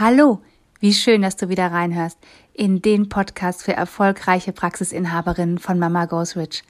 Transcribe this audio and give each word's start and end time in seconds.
Hallo, 0.00 0.40
wie 0.78 0.94
schön, 0.94 1.22
dass 1.22 1.34
du 1.34 1.48
wieder 1.48 1.72
reinhörst 1.72 2.18
in 2.52 2.80
den 2.80 3.08
Podcast 3.08 3.64
für 3.64 3.72
erfolgreiche 3.72 4.52
Praxisinhaberinnen 4.52 5.58
von 5.58 5.80
Mama 5.80 6.04
Goes 6.04 6.36
Rich. 6.36 6.62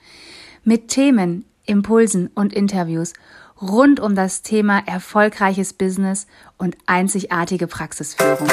Mit 0.64 0.88
Themen, 0.88 1.44
Impulsen 1.66 2.28
und 2.34 2.54
Interviews 2.54 3.12
rund 3.60 4.00
um 4.00 4.14
das 4.14 4.40
Thema 4.40 4.82
erfolgreiches 4.86 5.74
Business 5.74 6.26
und 6.56 6.78
einzigartige 6.86 7.66
Praxisführung. 7.66 8.48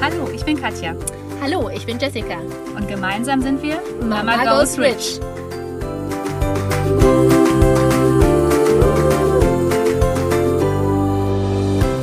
Hallo, 0.00 0.28
ich 0.34 0.44
bin 0.44 0.60
Katja. 0.60 0.96
Hallo, 1.42 1.70
ich 1.70 1.86
bin 1.86 1.98
Jessica. 1.98 2.38
Und 2.76 2.86
gemeinsam 2.86 3.40
sind 3.40 3.62
wir 3.62 3.80
Mama, 4.02 4.36
Mama 4.36 4.58
Goes 4.58 4.78
Rich. 4.78 5.18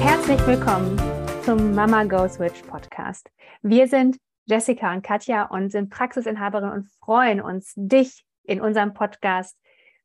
Herzlich 0.01 0.47
willkommen 0.47 0.99
zum 1.43 1.75
Mama 1.75 2.05
Goes 2.05 2.39
Rich 2.39 2.63
Podcast. 2.65 3.29
Wir 3.61 3.87
sind 3.87 4.17
Jessica 4.45 4.91
und 4.91 5.03
Katja 5.03 5.43
und 5.43 5.71
sind 5.71 5.91
Praxisinhaberinnen 5.91 6.73
und 6.73 6.89
freuen 6.99 7.39
uns, 7.39 7.73
dich 7.75 8.25
in 8.43 8.59
unserem 8.59 8.95
Podcast 8.95 9.55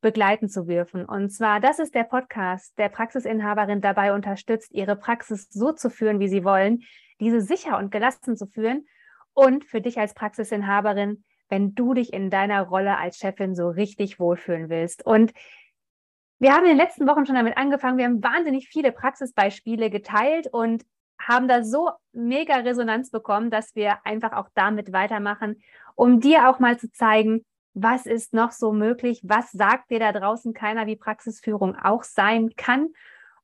begleiten 0.03 0.51
zu 0.51 0.65
dürfen. 0.67 1.07
Und 1.07 1.31
zwar, 1.31 1.59
das 1.59 1.79
ist 1.79 1.95
der 1.95 2.05
Podcast, 2.05 2.77
der 2.77 2.91
Praxisinhaberin 2.91 3.81
dabei 3.81 4.13
unterstützt, 4.13 4.73
ihre 4.73 4.97
Praxis 4.97 5.49
so 5.49 5.73
zu 5.73 5.89
führen, 5.89 6.21
wie 6.21 6.29
sie 6.29 6.45
wollen, 6.45 6.83
diese 7.19 7.41
sicher 7.41 7.79
und 7.79 7.91
gelassen 7.91 8.37
zu 8.37 8.47
führen 8.47 8.85
und 9.35 9.65
für 9.65 9.81
dich 9.81 9.99
als 9.99 10.15
Praxisinhaberin, 10.15 11.25
wenn 11.49 11.75
du 11.75 11.95
dich 11.95 12.13
in 12.13 12.31
deiner 12.31 12.63
Rolle 12.63 12.97
als 12.99 13.19
Chefin 13.19 13.55
so 13.55 13.69
richtig 13.69 14.19
wohlfühlen 14.19 14.69
willst. 14.69 15.05
Und 15.05 15.33
wir 16.39 16.53
haben 16.53 16.65
in 16.65 16.71
den 16.71 16.79
letzten 16.79 17.07
Wochen 17.07 17.27
schon 17.27 17.37
damit 17.37 17.57
angefangen. 17.57 17.99
Wir 17.99 18.07
haben 18.07 18.23
wahnsinnig 18.23 18.69
viele 18.69 18.91
Praxisbeispiele 18.91 19.91
geteilt 19.91 20.49
und 20.51 20.85
haben 21.21 21.47
da 21.47 21.63
so 21.63 21.91
mega 22.13 22.57
Resonanz 22.57 23.11
bekommen, 23.11 23.51
dass 23.51 23.75
wir 23.75 24.05
einfach 24.05 24.33
auch 24.33 24.49
damit 24.55 24.93
weitermachen, 24.93 25.63
um 25.95 26.21
dir 26.21 26.49
auch 26.49 26.59
mal 26.59 26.79
zu 26.79 26.91
zeigen, 26.91 27.45
was 27.75 28.07
ist 28.07 28.35
noch 28.35 28.51
so 28.51 28.73
möglich, 28.73 29.21
was 29.23 29.51
sagt 29.53 29.91
dir 29.91 29.99
da 29.99 30.13
draußen 30.13 30.53
keiner, 30.53 30.87
wie 30.87 30.97
Praxisführung 30.97 31.77
auch 31.77 32.03
sein 32.03 32.51
kann 32.57 32.89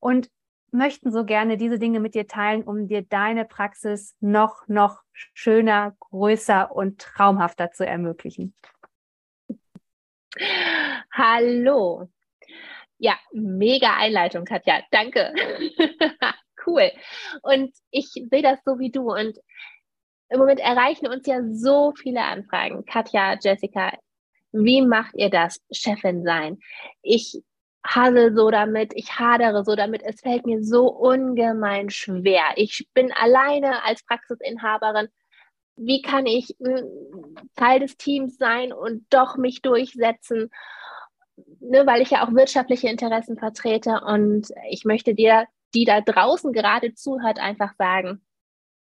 und 0.00 0.28
möchten 0.70 1.10
so 1.10 1.24
gerne 1.24 1.56
diese 1.56 1.78
Dinge 1.78 2.00
mit 2.00 2.14
dir 2.14 2.26
teilen, 2.26 2.62
um 2.62 2.88
dir 2.88 3.02
deine 3.02 3.44
Praxis 3.44 4.16
noch, 4.20 4.66
noch 4.68 5.02
schöner, 5.12 5.96
größer 6.00 6.70
und 6.74 7.00
traumhafter 7.00 7.70
zu 7.70 7.86
ermöglichen. 7.86 8.54
Hallo. 11.12 12.08
Ja, 12.98 13.16
mega 13.32 13.96
Einleitung, 13.96 14.44
Katja. 14.44 14.82
Danke. 14.90 15.32
cool. 16.66 16.90
Und 17.42 17.74
ich 17.90 18.08
sehe 18.08 18.42
das 18.42 18.58
so 18.64 18.78
wie 18.78 18.90
du. 18.90 19.12
Und 19.12 19.38
im 20.28 20.38
Moment 20.38 20.60
erreichen 20.60 21.06
uns 21.06 21.26
ja 21.26 21.40
so 21.50 21.92
viele 21.96 22.22
Anfragen. 22.22 22.84
Katja, 22.84 23.38
Jessica, 23.40 23.92
wie 24.52 24.82
macht 24.82 25.14
ihr 25.14 25.30
das, 25.30 25.60
Chefin 25.70 26.24
sein? 26.24 26.58
Ich 27.02 27.42
hasse 27.88 28.34
so 28.34 28.50
damit, 28.50 28.92
ich 28.94 29.18
hadere 29.18 29.64
so 29.64 29.74
damit, 29.74 30.02
es 30.02 30.20
fällt 30.20 30.46
mir 30.46 30.62
so 30.62 30.88
ungemein 30.88 31.90
schwer. 31.90 32.44
Ich 32.56 32.88
bin 32.92 33.12
alleine 33.12 33.84
als 33.84 34.04
Praxisinhaberin. 34.04 35.08
Wie 35.76 36.02
kann 36.02 36.26
ich 36.26 36.54
hm, 36.62 37.36
Teil 37.56 37.80
des 37.80 37.96
Teams 37.96 38.36
sein 38.36 38.72
und 38.72 39.06
doch 39.10 39.36
mich 39.36 39.62
durchsetzen? 39.62 40.50
Ne, 41.60 41.86
weil 41.86 42.02
ich 42.02 42.10
ja 42.10 42.26
auch 42.26 42.32
wirtschaftliche 42.34 42.88
Interessen 42.88 43.38
vertrete 43.38 44.00
und 44.04 44.48
ich 44.70 44.84
möchte 44.84 45.14
dir, 45.14 45.46
die 45.74 45.84
da 45.84 46.00
draußen 46.00 46.52
gerade 46.52 46.94
zuhört, 46.94 47.38
einfach 47.38 47.74
sagen, 47.78 48.20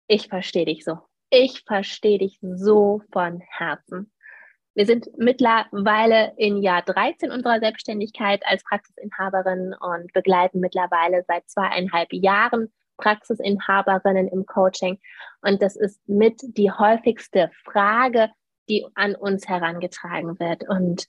ich 0.08 0.30
verstehe 0.30 0.66
dich 0.66 0.86
so. 0.86 0.98
Ich 1.30 1.64
verstehe 1.68 2.18
dich 2.18 2.40
so 2.42 3.02
von 3.12 3.42
Herzen. 3.42 4.12
Wir 4.76 4.86
sind 4.86 5.10
mittlerweile 5.18 6.34
in 6.38 6.62
Jahr 6.62 6.82
13 6.82 7.32
unserer 7.32 7.60
Selbstständigkeit 7.60 8.42
als 8.46 8.64
Praxisinhaberin 8.64 9.74
und 9.80 10.14
begleiten 10.14 10.60
mittlerweile 10.60 11.24
seit 11.28 11.50
zweieinhalb 11.50 12.14
Jahren 12.14 12.72
Praxisinhaberinnen 12.98 14.28
im 14.28 14.46
Coaching. 14.46 15.00
Und 15.42 15.62
das 15.62 15.76
ist 15.76 16.08
mit 16.08 16.42
die 16.42 16.72
häufigste 16.72 17.50
Frage, 17.64 18.30
die 18.68 18.86
an 18.94 19.16
uns 19.16 19.48
herangetragen 19.48 20.40
wird. 20.40 20.68
Und 20.70 21.08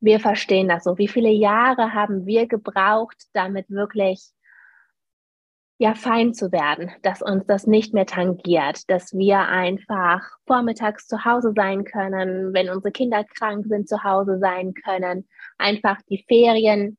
wir 0.00 0.20
verstehen 0.20 0.68
das 0.68 0.84
so. 0.84 0.98
Wie 0.98 1.08
viele 1.08 1.30
Jahre 1.30 1.94
haben 1.94 2.26
wir 2.26 2.46
gebraucht, 2.46 3.24
damit 3.32 3.70
wirklich 3.70 4.30
ja 5.78 5.94
fein 5.94 6.34
zu 6.34 6.52
werden, 6.52 6.90
dass 7.02 7.20
uns 7.20 7.44
das 7.46 7.66
nicht 7.66 7.94
mehr 7.94 8.06
tangiert, 8.06 8.88
dass 8.88 9.12
wir 9.12 9.40
einfach 9.40 10.22
vormittags 10.46 11.06
zu 11.06 11.24
Hause 11.24 11.52
sein 11.54 11.84
können, 11.84 12.54
wenn 12.54 12.70
unsere 12.70 12.92
Kinder 12.92 13.24
krank 13.24 13.66
sind, 13.68 13.88
zu 13.88 14.04
Hause 14.04 14.38
sein 14.38 14.74
können, 14.74 15.28
einfach 15.58 15.98
die 16.08 16.24
Ferien 16.28 16.96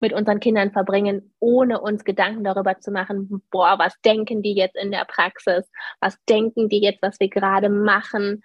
mit 0.00 0.12
unseren 0.12 0.40
Kindern 0.40 0.72
verbringen, 0.72 1.32
ohne 1.40 1.80
uns 1.80 2.04
Gedanken 2.04 2.44
darüber 2.44 2.78
zu 2.78 2.90
machen, 2.90 3.42
boah, 3.50 3.78
was 3.78 3.98
denken 4.04 4.42
die 4.42 4.54
jetzt 4.54 4.76
in 4.76 4.90
der 4.90 5.06
Praxis? 5.06 5.64
Was 6.00 6.18
denken 6.28 6.68
die 6.68 6.80
jetzt, 6.80 7.00
was 7.00 7.18
wir 7.18 7.30
gerade 7.30 7.70
machen? 7.70 8.42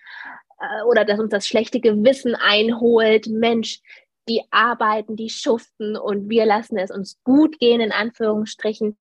Äh, 0.60 0.84
oder 0.84 1.04
dass 1.04 1.20
uns 1.20 1.32
das 1.32 1.46
schlechte 1.46 1.82
Gewissen 1.82 2.36
einholt. 2.36 3.28
Mensch, 3.28 3.82
die 4.30 4.44
arbeiten, 4.52 5.16
die 5.16 5.30
schuften 5.30 5.98
und 5.98 6.30
wir 6.30 6.46
lassen 6.46 6.78
es 6.78 6.90
uns 6.90 7.22
gut 7.24 7.60
gehen, 7.60 7.82
in 7.82 7.92
Anführungsstrichen. 7.92 8.98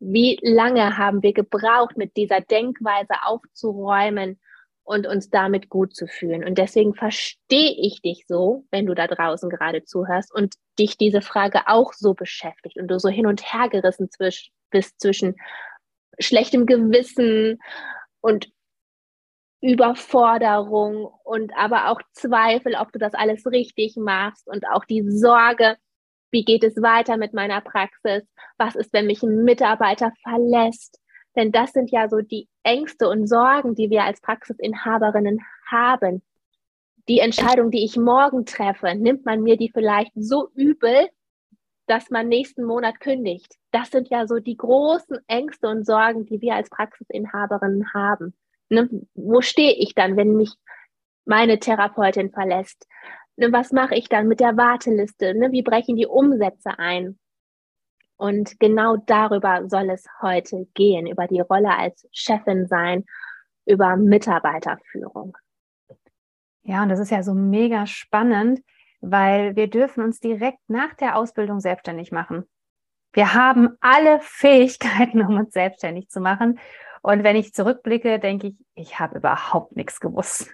Wie 0.00 0.38
lange 0.42 0.96
haben 0.96 1.22
wir 1.22 1.34
gebraucht, 1.34 1.96
mit 1.96 2.16
dieser 2.16 2.40
Denkweise 2.40 3.22
aufzuräumen 3.22 4.40
und 4.82 5.06
uns 5.06 5.28
damit 5.28 5.68
gut 5.68 5.94
zu 5.94 6.06
fühlen? 6.06 6.42
Und 6.42 6.56
deswegen 6.56 6.94
verstehe 6.94 7.74
ich 7.78 8.00
dich 8.00 8.24
so, 8.26 8.64
wenn 8.70 8.86
du 8.86 8.94
da 8.94 9.06
draußen 9.06 9.50
gerade 9.50 9.84
zuhörst 9.84 10.34
und 10.34 10.54
dich 10.78 10.96
diese 10.96 11.20
Frage 11.20 11.62
auch 11.66 11.92
so 11.92 12.14
beschäftigt 12.14 12.78
und 12.78 12.88
du 12.88 12.98
so 12.98 13.10
hin 13.10 13.26
und 13.26 13.42
her 13.52 13.68
gerissen 13.68 14.10
zwisch, 14.10 14.50
bist 14.70 15.00
zwischen 15.00 15.36
schlechtem 16.18 16.64
Gewissen 16.64 17.58
und 18.20 18.50
Überforderung 19.60 21.10
und 21.24 21.52
aber 21.54 21.90
auch 21.90 22.00
Zweifel, 22.12 22.74
ob 22.74 22.92
du 22.92 22.98
das 22.98 23.12
alles 23.12 23.46
richtig 23.46 23.96
machst 23.96 24.48
und 24.48 24.66
auch 24.66 24.86
die 24.86 25.04
Sorge, 25.10 25.76
wie 26.30 26.44
geht 26.44 26.64
es 26.64 26.76
weiter 26.76 27.16
mit 27.16 27.34
meiner 27.34 27.60
Praxis? 27.60 28.22
Was 28.58 28.76
ist, 28.76 28.92
wenn 28.92 29.06
mich 29.06 29.22
ein 29.22 29.44
Mitarbeiter 29.44 30.12
verlässt? 30.22 31.00
Denn 31.36 31.52
das 31.52 31.72
sind 31.72 31.90
ja 31.90 32.08
so 32.08 32.20
die 32.20 32.48
Ängste 32.62 33.08
und 33.08 33.26
Sorgen, 33.28 33.74
die 33.74 33.90
wir 33.90 34.04
als 34.04 34.20
Praxisinhaberinnen 34.20 35.40
haben. 35.70 36.22
Die 37.08 37.20
Entscheidung, 37.20 37.70
die 37.70 37.84
ich 37.84 37.96
morgen 37.96 38.46
treffe, 38.46 38.94
nimmt 38.94 39.24
man 39.24 39.42
mir 39.42 39.56
die 39.56 39.70
vielleicht 39.70 40.12
so 40.14 40.48
übel, 40.54 41.08
dass 41.86 42.10
man 42.10 42.28
nächsten 42.28 42.64
Monat 42.64 43.00
kündigt. 43.00 43.56
Das 43.72 43.90
sind 43.90 44.08
ja 44.10 44.26
so 44.26 44.38
die 44.38 44.56
großen 44.56 45.18
Ängste 45.26 45.68
und 45.68 45.84
Sorgen, 45.84 46.24
die 46.26 46.40
wir 46.40 46.54
als 46.54 46.70
Praxisinhaberinnen 46.70 47.92
haben. 47.92 48.34
Ne? 48.68 48.88
Wo 49.14 49.40
stehe 49.40 49.72
ich 49.72 49.94
dann, 49.94 50.16
wenn 50.16 50.36
mich 50.36 50.52
meine 51.24 51.58
Therapeutin 51.58 52.30
verlässt? 52.30 52.86
Ne, 53.40 53.50
was 53.52 53.72
mache 53.72 53.94
ich 53.94 54.10
dann 54.10 54.28
mit 54.28 54.38
der 54.38 54.58
Warteliste? 54.58 55.34
Ne, 55.34 55.50
wie 55.50 55.62
brechen 55.62 55.96
die 55.96 56.06
Umsätze 56.06 56.78
ein? 56.78 57.18
Und 58.18 58.60
genau 58.60 58.98
darüber 58.98 59.66
soll 59.66 59.88
es 59.88 60.04
heute 60.20 60.66
gehen, 60.74 61.06
über 61.06 61.26
die 61.26 61.40
Rolle 61.40 61.74
als 61.74 62.06
Chefin 62.12 62.66
sein, 62.66 63.06
über 63.64 63.96
Mitarbeiterführung. 63.96 65.38
Ja, 66.64 66.82
und 66.82 66.90
das 66.90 67.00
ist 67.00 67.10
ja 67.10 67.22
so 67.22 67.32
mega 67.32 67.86
spannend, 67.86 68.60
weil 69.00 69.56
wir 69.56 69.70
dürfen 69.70 70.04
uns 70.04 70.20
direkt 70.20 70.60
nach 70.68 70.92
der 70.92 71.16
Ausbildung 71.16 71.60
selbstständig 71.60 72.12
machen. 72.12 72.44
Wir 73.14 73.32
haben 73.32 73.70
alle 73.80 74.20
Fähigkeiten, 74.20 75.22
um 75.26 75.38
uns 75.38 75.54
selbstständig 75.54 76.10
zu 76.10 76.20
machen. 76.20 76.58
Und 77.00 77.24
wenn 77.24 77.36
ich 77.36 77.54
zurückblicke, 77.54 78.18
denke 78.18 78.48
ich, 78.48 78.54
ich 78.74 78.98
habe 78.98 79.16
überhaupt 79.16 79.76
nichts 79.76 79.98
gewusst. 79.98 80.52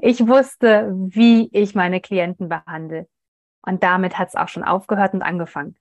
Ich 0.00 0.26
wusste, 0.26 0.92
wie 0.94 1.48
ich 1.52 1.74
meine 1.74 2.00
Klienten 2.00 2.48
behandle. 2.48 3.08
Und 3.62 3.82
damit 3.82 4.18
hat 4.18 4.28
es 4.28 4.36
auch 4.36 4.48
schon 4.48 4.64
aufgehört 4.64 5.14
und 5.14 5.22
angefangen. 5.22 5.76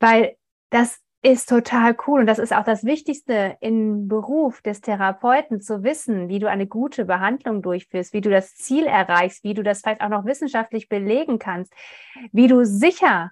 Weil 0.00 0.36
das 0.70 1.00
ist 1.24 1.48
total 1.48 1.96
cool 2.06 2.20
und 2.20 2.26
das 2.26 2.40
ist 2.40 2.52
auch 2.52 2.64
das 2.64 2.84
Wichtigste 2.84 3.56
im 3.60 4.08
Beruf 4.08 4.60
des 4.60 4.80
Therapeuten 4.80 5.60
zu 5.60 5.84
wissen, 5.84 6.28
wie 6.28 6.40
du 6.40 6.48
eine 6.48 6.66
gute 6.66 7.04
Behandlung 7.04 7.62
durchführst, 7.62 8.12
wie 8.12 8.20
du 8.20 8.30
das 8.30 8.56
Ziel 8.56 8.86
erreichst, 8.86 9.44
wie 9.44 9.54
du 9.54 9.62
das 9.62 9.82
vielleicht 9.82 10.00
auch 10.00 10.08
noch 10.08 10.24
wissenschaftlich 10.24 10.88
belegen 10.88 11.38
kannst, 11.38 11.72
wie 12.32 12.48
du 12.48 12.64
sicher 12.64 13.30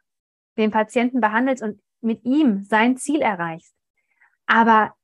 den 0.56 0.70
Patienten 0.70 1.20
behandelst 1.20 1.64
und 1.64 1.80
mit 2.00 2.24
ihm 2.24 2.62
sein 2.62 2.96
Ziel 2.96 3.22
erreichst. 3.22 3.74
Aber 4.46 4.94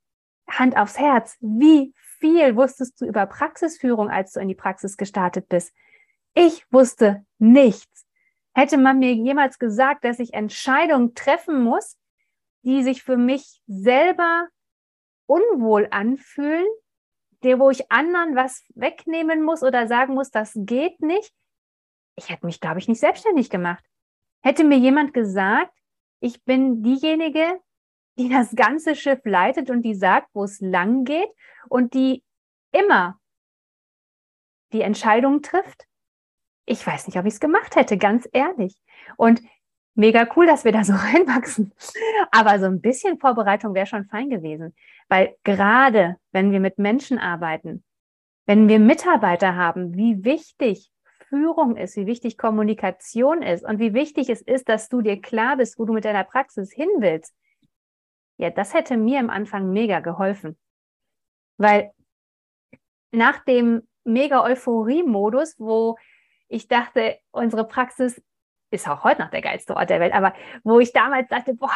Hand 0.49 0.77
aufs 0.77 0.99
Herz, 0.99 1.37
wie 1.41 1.93
viel 2.19 2.57
wusstest 2.57 3.01
du 3.01 3.07
über 3.07 3.27
Praxisführung, 3.27 4.11
als 4.11 4.33
du 4.33 4.41
in 4.41 4.49
die 4.49 4.55
Praxis 4.55 4.97
gestartet 4.97 5.49
bist? 5.49 5.73
Ich 6.35 6.65
wusste 6.71 7.25
nichts. 7.39 8.07
Hätte 8.55 8.79
man 8.79 8.99
mir 8.99 9.13
jemals 9.13 9.59
gesagt, 9.59 10.05
dass 10.05 10.19
ich 10.19 10.35
Entscheidungen 10.35 11.15
treffen 11.15 11.63
muss, 11.63 11.99
die 12.63 12.83
sich 12.83 13.03
für 13.03 13.17
mich 13.17 13.61
selber 13.67 14.49
unwohl 15.27 15.89
anfühlen, 15.91 16.67
der, 17.43 17.59
wo 17.59 17.71
ich 17.71 17.91
anderen 17.91 18.35
was 18.35 18.65
wegnehmen 18.75 19.43
muss 19.43 19.63
oder 19.63 19.87
sagen 19.87 20.15
muss, 20.15 20.31
das 20.31 20.53
geht 20.55 21.01
nicht, 21.01 21.33
ich 22.17 22.31
hätte 22.31 22.47
mich, 22.47 22.61
glaube 22.61 22.79
ich, 22.79 22.89
nicht 22.89 23.01
selbstständig 23.01 23.51
gemacht. 23.51 23.85
Hätte 24.43 24.65
mir 24.65 24.79
jemand 24.79 25.13
gesagt, 25.13 25.73
ich 26.21 26.43
bin 26.45 26.83
diejenige, 26.83 27.61
die 28.19 28.29
das 28.29 28.55
ganze 28.55 28.95
Schiff 28.95 29.21
leitet 29.25 29.71
und 29.71 29.83
die 29.83 29.95
sagt, 29.95 30.29
wo 30.33 30.45
es 30.45 30.61
lang 30.61 31.05
geht 31.05 31.29
und 31.69 31.95
die 31.95 32.23
immer 32.73 33.19
die 34.73 34.83
Entscheidung 34.83 35.43
trifft. 35.43 35.87
Ich 36.65 36.85
weiß 36.87 37.07
nicht, 37.07 37.19
ob 37.19 37.27
ich 37.27 37.35
es 37.35 37.41
gemacht 37.41 37.77
hätte, 37.77 37.97
ganz 37.97 38.29
ehrlich. 38.33 38.75
Und 39.17 39.41
mega 39.95 40.29
cool, 40.37 40.47
dass 40.47 40.65
wir 40.65 40.73
da 40.73 40.85
so 40.85 40.93
reinwachsen. 40.97 41.73
Aber 42.31 42.59
so 42.59 42.67
ein 42.67 42.81
bisschen 42.81 43.19
Vorbereitung 43.19 43.75
wäre 43.75 43.87
schon 43.87 44.07
fein 44.07 44.31
gewesen. 44.31 44.75
Weil 45.09 45.37
gerade 45.45 46.17
wenn 46.33 46.53
wir 46.53 46.61
mit 46.61 46.79
Menschen 46.79 47.19
arbeiten, 47.19 47.85
wenn 48.47 48.69
wir 48.69 48.79
Mitarbeiter 48.79 49.57
haben, 49.57 49.97
wie 49.97 50.25
wichtig 50.25 50.91
Führung 51.29 51.77
ist, 51.77 51.97
wie 51.97 52.07
wichtig 52.07 52.39
Kommunikation 52.39 53.43
ist 53.43 53.65
und 53.65 53.81
wie 53.81 53.95
wichtig 53.95 54.31
es 54.31 54.43
ist, 54.43 54.69
dass 54.69 54.89
du 54.89 55.03
dir 55.03 55.21
klar 55.21 55.57
bist, 55.57 55.79
wo 55.79 55.85
du 55.85 55.93
mit 55.93 56.05
deiner 56.05 56.25
Praxis 56.25 56.73
hin 56.73 56.89
willst. 56.99 57.35
Ja, 58.39 58.51
das 58.51 58.75
hätte 58.75 58.97
mir 58.97 59.19
am 59.21 59.31
Anfang 59.31 59.71
mega 59.73 60.01
geholfen. 60.01 60.59
Weil 61.57 61.93
nach 63.11 63.45
dem 63.45 63.87
mega 64.05 64.43
Euphorie-Modus, 64.43 65.59
wo 65.59 65.97
ich 66.49 66.69
dachte, 66.69 67.19
unsere 67.31 67.67
Praxis 67.67 68.23
ist 68.71 68.89
auch 68.89 69.05
heute 69.05 69.23
noch 69.23 69.31
der 69.31 69.43
geilste 69.43 69.77
Ort 69.77 69.91
der 69.91 70.01
Welt, 70.01 70.13
aber 70.13 70.35
wo 70.65 70.81
ich 70.81 70.93
damals 70.93 71.29
dachte, 71.29 71.55
boah, 71.55 71.71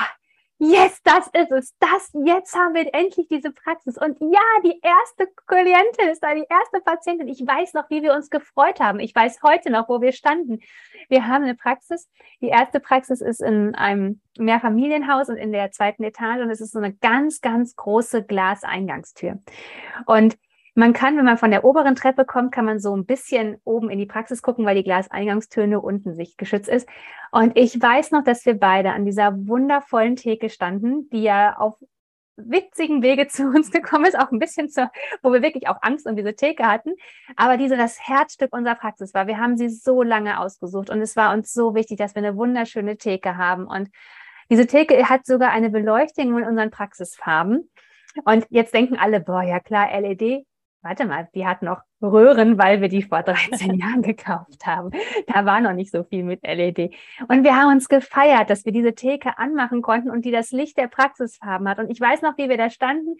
yes, 0.60 1.00
das 1.02 1.26
ist 1.32 1.50
es, 1.50 1.74
das, 1.78 2.10
jetzt 2.24 2.54
haben 2.54 2.74
wir 2.74 2.94
endlich 2.94 3.26
diese 3.28 3.50
Praxis. 3.50 3.96
Und 3.96 4.20
ja, 4.20 4.40
die 4.62 4.78
erste 4.82 5.26
Klientin 5.46 6.08
ist 6.10 6.22
da, 6.22 6.34
die 6.34 6.46
erste 6.48 6.80
Patientin. 6.84 7.28
Ich 7.28 7.40
weiß 7.40 7.74
noch, 7.74 7.88
wie 7.90 8.02
wir 8.02 8.14
uns 8.14 8.30
gefreut 8.30 8.78
haben. 8.78 9.00
Ich 9.00 9.14
weiß 9.14 9.42
heute 9.42 9.70
noch, 9.70 9.88
wo 9.88 10.00
wir 10.00 10.12
standen. 10.12 10.60
Wir 11.08 11.26
haben 11.26 11.44
eine 11.44 11.54
Praxis. 11.54 12.08
Die 12.40 12.48
erste 12.48 12.78
Praxis 12.78 13.20
ist 13.20 13.40
in 13.40 13.74
einem 13.74 14.20
Mehrfamilienhaus 14.38 15.30
und 15.30 15.36
in 15.36 15.50
der 15.50 15.70
zweiten 15.72 16.04
Etage 16.04 16.42
und 16.42 16.50
es 16.50 16.60
ist 16.60 16.72
so 16.72 16.78
eine 16.78 16.94
ganz, 16.94 17.40
ganz 17.40 17.74
große 17.74 18.24
Glaseingangstür. 18.24 19.38
Und 20.06 20.36
man 20.74 20.92
kann, 20.92 21.16
wenn 21.16 21.24
man 21.24 21.38
von 21.38 21.50
der 21.50 21.64
oberen 21.64 21.96
Treppe 21.96 22.24
kommt, 22.24 22.52
kann 22.52 22.64
man 22.64 22.78
so 22.78 22.94
ein 22.96 23.04
bisschen 23.04 23.60
oben 23.64 23.90
in 23.90 23.98
die 23.98 24.06
Praxis 24.06 24.42
gucken, 24.42 24.64
weil 24.64 24.76
die 24.76 24.84
Glaseingangstüre 24.84 25.80
unten 25.80 26.14
sichtgeschützt 26.14 26.68
ist. 26.68 26.88
Und 27.32 27.56
ich 27.56 27.80
weiß 27.80 28.12
noch, 28.12 28.24
dass 28.24 28.46
wir 28.46 28.54
beide 28.54 28.92
an 28.92 29.04
dieser 29.04 29.32
wundervollen 29.46 30.16
Theke 30.16 30.48
standen, 30.48 31.08
die 31.10 31.22
ja 31.22 31.56
auf 31.56 31.76
witzigen 32.36 33.02
Wege 33.02 33.26
zu 33.28 33.44
uns 33.48 33.70
gekommen 33.70 34.06
ist, 34.06 34.18
auch 34.18 34.30
ein 34.30 34.38
bisschen 34.38 34.68
zu, 34.68 34.90
wo 35.22 35.32
wir 35.32 35.42
wirklich 35.42 35.68
auch 35.68 35.78
Angst 35.82 36.06
um 36.06 36.16
diese 36.16 36.34
Theke 36.34 36.66
hatten, 36.66 36.92
aber 37.36 37.56
diese 37.56 37.76
das 37.76 38.00
Herzstück 38.00 38.54
unserer 38.54 38.76
Praxis 38.76 39.14
war. 39.14 39.26
Wir 39.26 39.38
haben 39.38 39.56
sie 39.56 39.68
so 39.68 40.02
lange 40.02 40.40
ausgesucht 40.40 40.90
und 40.90 41.00
es 41.00 41.16
war 41.16 41.32
uns 41.32 41.52
so 41.52 41.74
wichtig, 41.74 41.98
dass 41.98 42.14
wir 42.14 42.22
eine 42.22 42.36
wunderschöne 42.36 42.96
Theke 42.96 43.36
haben 43.36 43.66
und 43.66 43.90
diese 44.50 44.66
Theke 44.66 45.08
hat 45.08 45.26
sogar 45.26 45.50
eine 45.52 45.70
Beleuchtung 45.70 46.36
in 46.36 46.44
unseren 46.44 46.70
Praxisfarben. 46.70 47.70
Und 48.24 48.46
jetzt 48.50 48.74
denken 48.74 48.98
alle, 48.98 49.20
boah, 49.20 49.42
ja 49.42 49.60
klar, 49.60 49.88
LED, 50.00 50.44
warte 50.82 51.04
mal, 51.04 51.28
die 51.34 51.46
hat 51.46 51.62
noch 51.62 51.82
Röhren, 52.02 52.58
weil 52.58 52.80
wir 52.80 52.88
die 52.88 53.02
vor 53.02 53.22
13 53.22 53.74
Jahren 53.78 54.02
gekauft 54.02 54.66
haben. 54.66 54.90
Da 55.26 55.44
war 55.44 55.60
noch 55.60 55.72
nicht 55.72 55.90
so 55.90 56.04
viel 56.04 56.24
mit 56.24 56.42
LED. 56.42 56.94
Und 57.28 57.44
wir 57.44 57.54
haben 57.56 57.72
uns 57.72 57.88
gefeiert, 57.88 58.48
dass 58.48 58.64
wir 58.64 58.72
diese 58.72 58.94
Theke 58.94 59.38
anmachen 59.38 59.82
konnten 59.82 60.10
und 60.10 60.24
die 60.24 60.30
das 60.30 60.50
Licht 60.50 60.78
der 60.78 60.88
Praxisfarben 60.88 61.68
hat. 61.68 61.78
Und 61.78 61.90
ich 61.90 62.00
weiß 62.00 62.22
noch, 62.22 62.38
wie 62.38 62.48
wir 62.48 62.56
da 62.56 62.70
standen 62.70 63.16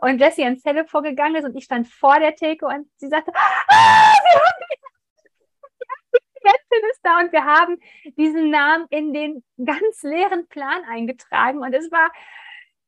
und 0.00 0.20
Jessie 0.20 0.44
ans 0.44 0.62
Telefon 0.62 1.04
gegangen 1.04 1.36
ist 1.36 1.44
und 1.44 1.56
ich 1.56 1.64
stand 1.64 1.86
vor 1.86 2.18
der 2.18 2.34
Theke 2.34 2.66
und 2.66 2.88
sie 2.96 3.08
sagte, 3.08 3.32
ah, 3.34 4.14
wir 4.22 4.40
haben 4.40 4.60
die 4.60 4.84
Kerstin 6.44 6.90
ist 6.90 7.00
da 7.02 7.20
und 7.20 7.32
wir 7.32 7.44
haben 7.44 7.78
diesen 8.18 8.50
Namen 8.50 8.86
in 8.90 9.14
den 9.14 9.44
ganz 9.64 10.02
leeren 10.02 10.46
Plan 10.48 10.82
eingetragen 10.86 11.60
und 11.60 11.72
es 11.72 11.90
war, 11.90 12.10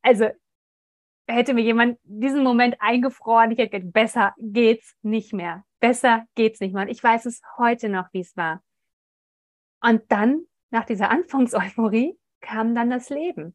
also 0.02 0.28
hätte 1.34 1.54
mir 1.54 1.62
jemand 1.62 1.98
diesen 2.04 2.42
Moment 2.42 2.76
eingefroren, 2.80 3.50
ich 3.50 3.58
hätte 3.58 3.80
gedacht, 3.80 3.92
besser 3.92 4.34
geht's 4.38 4.96
nicht 5.02 5.32
mehr. 5.32 5.64
Besser 5.80 6.24
geht's 6.34 6.60
nicht 6.60 6.72
mehr. 6.72 6.82
Und 6.82 6.88
ich 6.88 7.02
weiß 7.02 7.26
es 7.26 7.42
heute 7.58 7.88
noch, 7.88 8.06
wie 8.12 8.20
es 8.20 8.36
war. 8.36 8.62
Und 9.82 10.02
dann, 10.08 10.42
nach 10.70 10.84
dieser 10.84 11.10
Anfangseuphorie, 11.10 12.18
kam 12.40 12.74
dann 12.74 12.90
das 12.90 13.10
Leben. 13.10 13.54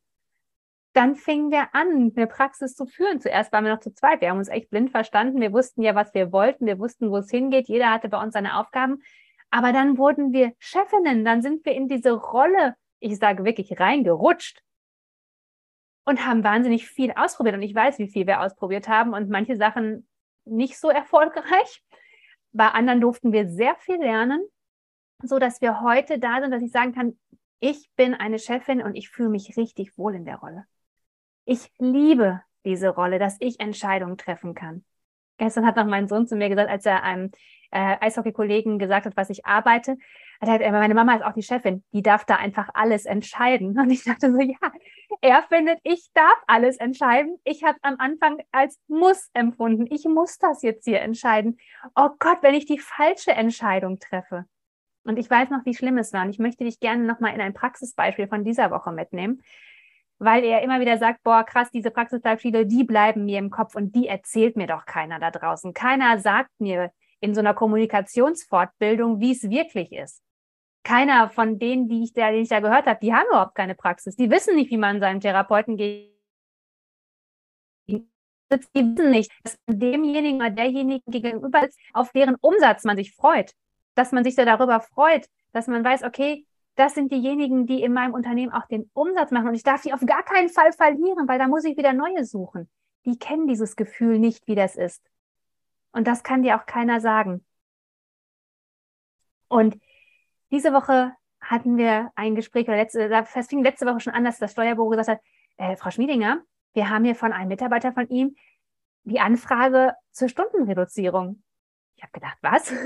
Dann 0.94 1.16
fingen 1.16 1.52
wir 1.52 1.74
an, 1.74 2.12
eine 2.16 2.28
Praxis 2.28 2.76
zu 2.76 2.86
führen. 2.86 3.22
Zuerst 3.22 3.54
waren 3.54 3.64
wir 3.64 3.74
noch 3.74 3.80
zu 3.80 3.94
zweit. 3.94 4.20
Wir 4.20 4.30
haben 4.30 4.40
uns 4.40 4.50
echt 4.50 4.70
blind 4.70 4.92
verstanden. 4.92 5.40
Wir 5.40 5.54
wussten 5.54 5.82
ja, 5.82 5.96
was 5.96 6.14
wir 6.14 6.34
wollten. 6.34 6.66
Wir 6.66 6.80
wussten, 6.80 7.10
wo 7.10 7.18
es 7.18 7.32
hingeht. 7.32 7.70
Jeder 7.70 7.92
hatte 7.92 8.10
bei 8.10 8.22
uns 8.22 8.34
seine 8.34 8.58
Aufgaben. 8.60 9.02
Aber 9.50 9.72
dann 9.72 9.98
wurden 9.98 10.34
wir 10.34 10.52
Chefinnen. 10.60 11.24
Dann 11.24 11.42
sind 11.42 11.66
wir 11.66 11.74
in 11.74 11.88
diese 11.88 12.12
Rolle, 12.12 12.76
ich 13.00 13.18
sage 13.18 13.46
wirklich, 13.46 13.80
reingerutscht 13.80 14.62
und 16.06 16.26
haben 16.26 16.44
wahnsinnig 16.44 16.88
viel 16.88 17.12
ausprobiert. 17.12 17.56
Und 17.56 17.62
ich 17.62 17.76
weiß, 17.76 18.00
wie 18.00 18.08
viel 18.08 18.28
wir 18.28 18.42
ausprobiert 18.42 18.88
haben 18.88 19.14
und 19.14 19.30
manche 19.30 19.56
Sachen 19.56 20.08
nicht 20.46 20.80
so 20.80 20.90
erfolgreich. 20.90 21.84
Bei 22.52 22.70
anderen 22.70 23.02
durften 23.02 23.32
wir 23.32 23.48
sehr 23.48 23.76
viel 23.76 23.98
lernen, 23.98 24.42
so 25.24 25.40
dass 25.40 25.62
wir 25.62 25.82
heute 25.82 26.20
da 26.20 26.42
sind, 26.42 26.52
dass 26.52 26.64
ich 26.64 26.72
sagen 26.72 26.94
kann, 26.94 27.18
ich 27.60 27.92
bin 27.96 28.14
eine 28.14 28.40
Chefin 28.40 28.82
und 28.82 28.96
ich 28.96 29.10
fühle 29.10 29.30
mich 29.30 29.56
richtig 29.56 29.98
wohl 29.98 30.16
in 30.16 30.26
der 30.26 30.38
Rolle. 30.38 30.66
Ich 31.46 31.72
liebe 31.78 32.42
diese 32.66 32.90
Rolle, 32.90 33.20
dass 33.20 33.38
ich 33.40 33.60
Entscheidungen 33.60 34.18
treffen 34.18 34.56
kann. 34.56 34.84
Gestern 35.38 35.66
hat 35.66 35.76
noch 35.76 35.86
mein 35.86 36.08
Sohn 36.08 36.28
zu 36.28 36.36
mir 36.36 36.50
gesagt, 36.50 36.70
als 36.70 36.86
er 36.86 37.04
einem 37.04 37.32
äh, 37.72 37.98
Eishockey-Kollegen 38.00 38.78
gesagt 38.78 39.06
hat, 39.06 39.18
was 39.18 39.30
ich 39.30 39.46
arbeite, 39.46 39.98
hat 40.40 40.50
er 40.50 40.58
gesagt, 40.58 40.72
meine 40.72 40.94
Mama 40.94 41.16
ist 41.16 41.24
auch 41.24 41.34
die 41.34 41.44
Chefin, 41.44 41.84
die 41.94 42.02
darf 42.02 42.26
da 42.26 42.36
einfach 42.36 42.70
alles 42.74 43.06
entscheiden. 43.06 43.80
Und 43.80 43.90
ich 43.90 44.04
dachte 44.04 44.32
so, 44.32 44.40
ja, 44.40 44.72
er 45.22 45.44
findet, 45.44 45.80
ich 45.84 46.10
darf 46.14 46.38
alles 46.48 46.78
entscheiden. 46.78 47.38
Ich 47.44 47.64
habe 47.64 47.78
am 47.84 47.96
Anfang 48.00 48.42
als 48.52 48.80
Muss 48.88 49.30
empfunden. 49.34 49.86
Ich 49.90 50.06
muss 50.06 50.38
das 50.40 50.62
jetzt 50.64 50.86
hier 50.86 51.02
entscheiden. 51.02 51.58
Oh 51.96 52.10
Gott, 52.20 52.40
wenn 52.42 52.56
ich 52.56 52.66
die 52.66 52.80
falsche 52.80 53.32
Entscheidung 53.32 54.00
treffe. 54.00 54.46
Und 55.04 55.18
ich 55.18 55.30
weiß 55.30 55.50
noch, 55.50 55.66
wie 55.66 55.76
schlimm 55.76 55.98
es 55.98 56.14
war. 56.14 56.24
Und 56.24 56.30
ich 56.30 56.40
möchte 56.40 56.64
dich 56.64 56.80
gerne 56.80 57.04
nochmal 57.04 57.34
in 57.34 57.42
ein 57.42 57.54
Praxisbeispiel 57.54 58.28
von 58.28 58.44
dieser 58.44 58.72
Woche 58.72 58.92
mitnehmen 58.92 59.42
weil 60.24 60.44
er 60.44 60.62
immer 60.62 60.80
wieder 60.80 61.00
sagt, 61.00 61.24
boah, 61.24 61.44
krass, 61.44 61.72
diese 61.72 61.90
Praxisbeispiele, 61.90 62.68
die 62.68 62.84
bleiben 62.84 63.26
mir 63.26 63.40
im 63.40 63.50
Kopf 63.50 63.74
und 63.74 63.96
die 63.96 64.08
erzählt 64.08 64.56
mir 64.56 64.68
doch 64.68 64.86
keiner 64.86 65.18
da 65.18 65.32
draußen. 65.32 65.74
Keiner 65.74 66.20
sagt 66.20 66.52
mir 66.60 66.92
in 67.22 67.34
so 67.34 67.40
einer 67.40 67.56
Kommunikationsfortbildung, 67.56 69.20
wie 69.20 69.32
es 69.32 69.50
wirklich 69.50 69.92
ist. 69.92 70.22
Keiner 70.84 71.30
von 71.30 71.60
denen, 71.60 71.88
die 71.88 72.04
ich 72.04 72.14
da, 72.14 72.32
die 72.32 72.40
ich 72.40 72.50
da 72.50 72.60
gehört 72.60 72.88
habe, 72.88 73.00
die 73.02 73.14
haben 73.14 73.28
überhaupt 73.28 73.56
keine 73.56 73.76
Praxis. 73.76 74.16
Die 74.16 74.32
wissen 74.32 74.56
nicht, 74.56 74.72
wie 74.72 74.78
man 74.78 75.00
seinem 75.00 75.20
Therapeuten 75.20 75.78
geht. 75.78 76.12
Die 77.88 78.06
wissen 78.50 79.12
nicht, 79.12 79.32
dass 79.44 79.58
demjenigen 79.68 80.38
oder 80.38 80.50
derjenigen 80.50 81.12
gegenüber 81.12 81.68
ist, 81.68 81.80
auf 81.94 82.12
deren 82.12 82.36
Umsatz 82.42 82.84
man 82.84 82.98
sich 82.98 83.16
freut. 83.16 83.52
Dass 83.96 84.12
man 84.12 84.24
sich 84.24 84.36
so 84.36 84.44
darüber 84.44 84.80
freut, 84.80 85.28
dass 85.54 85.68
man 85.68 85.84
weiß, 85.84 86.04
okay, 86.04 86.46
das 86.76 86.96
sind 86.96 87.12
diejenigen, 87.12 87.68
die 87.68 87.84
in 87.84 87.94
meinem 87.94 88.14
Unternehmen 88.14 88.52
auch 88.52 88.66
den 88.66 88.90
Umsatz 88.94 89.32
machen 89.32 89.50
und 89.50 89.56
ich 89.56 89.64
darf 89.64 89.82
die 89.82 89.94
auf 89.94 90.06
gar 90.06 90.24
keinen 90.24 90.50
Fall 90.50 90.72
verlieren, 90.72 91.28
weil 91.28 91.38
da 91.38 91.48
muss 91.48 91.66
ich 91.66 91.78
wieder 91.78 91.94
neue 91.94 92.26
suchen. 92.26 92.70
Die 93.06 93.20
kennen 93.20 93.48
dieses 93.48 93.76
Gefühl 93.76 94.20
nicht, 94.20 94.48
wie 94.48 94.56
das 94.56 94.76
ist. 94.76 95.04
Und 95.92 96.08
das 96.08 96.24
kann 96.24 96.44
dir 96.44 96.56
auch 96.56 96.66
keiner 96.66 97.02
sagen. 97.02 97.44
Und 99.48 99.78
diese 100.52 100.74
Woche 100.74 101.14
hatten 101.40 101.78
wir 101.78 102.12
ein 102.16 102.36
Gespräch, 102.36 102.68
oder 102.68 102.78
letzte, 102.78 103.10
das 103.10 103.48
fing 103.48 103.64
letzte 103.64 103.86
Woche 103.86 104.00
schon 104.00 104.14
an, 104.14 104.24
dass 104.24 104.38
das 104.38 104.52
Steuerbüro 104.52 104.90
gesagt 104.90 105.10
hat, 105.10 105.20
äh, 105.58 105.76
Frau 105.76 105.90
Schmiedinger, 105.90 106.42
wir 106.74 106.90
haben 106.90 107.04
hier 107.04 107.16
von 107.16 107.34
einem 107.34 107.50
Mitarbeiter 107.50 107.92
von 107.94 108.08
ihm 108.10 108.36
die 109.04 109.20
Anfrage 109.20 109.94
zur 110.12 110.30
Stundenreduzierung. 110.30 111.42
Ich 111.96 112.04
habe 112.04 112.12
gedacht, 112.14 112.38
was? 112.42 112.74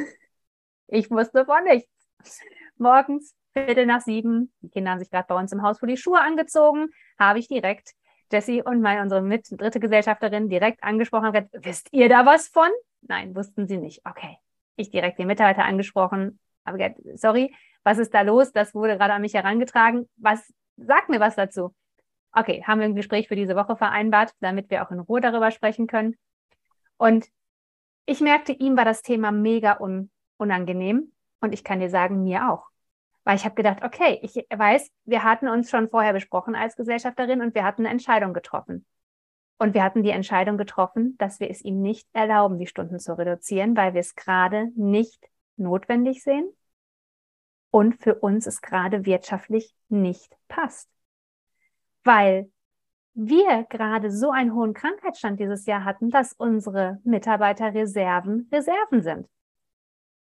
Ich 0.88 1.10
wusste 1.10 1.46
von 1.46 1.64
nichts. 1.64 1.90
Morgens, 2.78 3.36
Viertel 3.54 3.88
nach 3.88 4.02
sieben, 4.02 4.54
die 4.62 4.70
Kinder 4.70 4.92
haben 4.92 5.00
sich 5.00 5.10
gerade 5.10 5.26
bei 5.28 5.36
uns 5.36 5.52
im 5.52 5.64
Haus 5.64 5.80
vor 5.80 5.88
die 5.88 5.98
Schuhe 5.98 6.22
angezogen, 6.22 6.90
habe 7.18 7.40
ich 7.40 7.48
direkt 7.48 7.96
Jessie 8.32 8.62
und 8.62 8.82
meine, 8.82 9.02
unsere 9.02 9.24
mit, 9.24 9.48
dritte 9.50 9.80
Gesellschafterin 9.80 10.48
direkt 10.48 10.84
angesprochen 10.84 11.26
und 11.26 11.34
gesagt, 11.34 11.50
wisst 11.54 11.88
ihr 11.92 12.08
da 12.08 12.28
was 12.28 12.50
von? 12.50 12.70
Nein, 13.02 13.36
wussten 13.36 13.68
sie 13.68 13.78
nicht. 13.78 14.06
Okay. 14.06 14.38
Ich 14.76 14.92
direkt 14.92 15.18
den 15.18 15.26
Mitarbeiter 15.26 15.64
angesprochen, 15.64 16.40
gesagt, 16.74 17.00
sorry, 17.16 17.54
was 17.84 17.98
ist 17.98 18.14
da 18.14 18.22
los? 18.22 18.52
Das 18.52 18.74
wurde 18.74 18.98
gerade 18.98 19.14
an 19.14 19.22
mich 19.22 19.34
herangetragen. 19.34 20.10
Was, 20.18 20.54
sag 20.78 21.10
mir 21.10 21.20
was 21.20 21.36
dazu. 21.36 21.74
Okay, 22.32 22.64
haben 22.66 22.80
wir 22.80 22.86
ein 22.86 22.96
Gespräch 22.96 23.28
für 23.28 23.36
diese 23.36 23.56
Woche 23.56 23.76
vereinbart, 23.76 24.34
damit 24.42 24.70
wir 24.70 24.84
auch 24.84 24.92
in 24.92 25.00
Ruhe 25.00 25.22
darüber 25.22 25.52
sprechen 25.52 25.88
können. 25.88 26.18
Und 26.98 27.28
ich 28.06 28.22
merkte, 28.22 28.52
ihm 28.52 28.76
war 28.76 28.86
das 28.86 29.02
Thema 29.02 29.32
mega 29.32 29.80
un 29.80 30.10
unangenehm. 30.38 31.12
Und 31.40 31.54
ich 31.54 31.64
kann 31.64 31.80
dir 31.80 31.90
sagen, 31.90 32.24
mir 32.24 32.52
auch. 32.52 32.68
Weil 33.24 33.38
ich 33.38 33.46
habe 33.46 33.56
gedacht, 33.56 33.84
okay, 33.84 34.20
ich 34.22 34.36
weiß, 34.36 34.92
wir 35.06 35.24
hatten 35.24 35.48
uns 35.48 35.70
schon 35.70 35.90
vorher 35.90 36.14
besprochen 36.14 36.56
als 36.56 36.76
Gesellschafterin 36.76 37.42
und 37.42 37.56
wir 37.56 37.64
hatten 37.64 37.82
eine 37.82 37.90
Entscheidung 37.90 38.34
getroffen. 38.34 38.86
Und 39.58 39.74
wir 39.74 39.84
hatten 39.84 40.04
die 40.04 40.10
Entscheidung 40.10 40.58
getroffen, 40.58 41.16
dass 41.18 41.40
wir 41.40 41.50
es 41.50 41.64
ihm 41.64 41.82
nicht 41.82 42.08
erlauben, 42.14 42.60
die 42.60 42.68
Stunden 42.68 43.00
zu 43.00 43.18
reduzieren, 43.18 43.78
weil 43.78 43.94
wir 43.94 44.02
es 44.02 44.16
gerade 44.16 44.72
nicht 44.76 45.24
notwendig 45.58 46.24
sehen 46.24 46.50
und 47.72 48.02
für 48.02 48.16
uns 48.16 48.48
es 48.48 48.62
gerade 48.62 49.06
wirtschaftlich 49.06 49.76
nicht 49.90 50.36
passt. 50.48 50.90
Weil 52.04 52.50
wir 53.14 53.66
gerade 53.70 54.12
so 54.12 54.30
einen 54.30 54.54
hohen 54.54 54.74
Krankheitsstand 54.74 55.40
dieses 55.40 55.66
Jahr 55.66 55.86
hatten, 55.86 56.10
dass 56.10 56.34
unsere 56.34 57.00
Mitarbeiterreserven 57.04 58.50
Reserven 58.52 59.02
sind. 59.02 59.28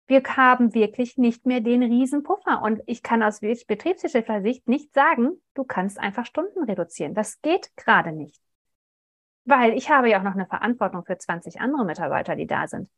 Wir 0.08 0.24
haben 0.24 0.74
wirklich 0.74 1.18
nicht 1.18 1.46
mehr 1.46 1.62
den 1.62 1.84
Riesenpuffer. 1.84 2.64
Und 2.64 2.82
ich 2.88 3.04
kann 3.04 3.22
aus 3.22 3.42
betriebswirtschaftlicher 3.42 4.42
Sicht 4.42 4.68
nicht 4.68 4.92
sagen, 4.94 5.40
du 5.54 5.64
kannst 5.64 6.00
einfach 6.00 6.26
Stunden 6.26 6.64
reduzieren. 6.64 7.14
Das 7.14 7.42
geht 7.42 7.76
gerade 7.78 8.12
nicht. 8.12 8.42
Weil 9.46 9.74
ich 9.74 9.92
habe 9.92 10.10
ja 10.10 10.20
auch 10.20 10.24
noch 10.24 10.34
eine 10.34 10.48
Verantwortung 10.48 11.06
für 11.06 11.18
20 11.18 11.62
andere 11.62 11.86
Mitarbeiter, 11.86 12.36
die 12.36 12.48
da 12.48 12.68
sind. 12.68 12.90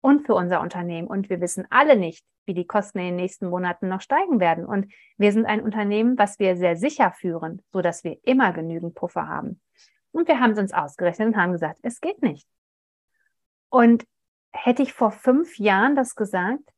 Und 0.00 0.26
für 0.26 0.34
unser 0.34 0.60
Unternehmen. 0.60 1.08
Und 1.08 1.28
wir 1.28 1.40
wissen 1.40 1.66
alle 1.70 1.96
nicht, 1.96 2.24
wie 2.46 2.54
die 2.54 2.66
Kosten 2.66 2.98
in 2.98 3.06
den 3.06 3.16
nächsten 3.16 3.48
Monaten 3.48 3.88
noch 3.88 4.00
steigen 4.00 4.40
werden. 4.40 4.64
Und 4.64 4.92
wir 5.16 5.32
sind 5.32 5.46
ein 5.46 5.60
Unternehmen, 5.60 6.16
was 6.18 6.38
wir 6.38 6.56
sehr 6.56 6.76
sicher 6.76 7.12
führen, 7.12 7.62
so 7.72 7.82
dass 7.82 8.04
wir 8.04 8.18
immer 8.22 8.52
genügend 8.52 8.94
Puffer 8.94 9.28
haben. 9.28 9.60
Und 10.12 10.28
wir 10.28 10.40
haben 10.40 10.52
es 10.52 10.58
uns 10.58 10.72
ausgerechnet 10.72 11.28
und 11.28 11.36
haben 11.36 11.52
gesagt, 11.52 11.80
es 11.82 12.00
geht 12.00 12.22
nicht. 12.22 12.46
Und 13.68 14.04
hätte 14.52 14.82
ich 14.82 14.92
vor 14.92 15.10
fünf 15.10 15.58
Jahren 15.58 15.94
das 15.94 16.14
gesagt, 16.14 16.70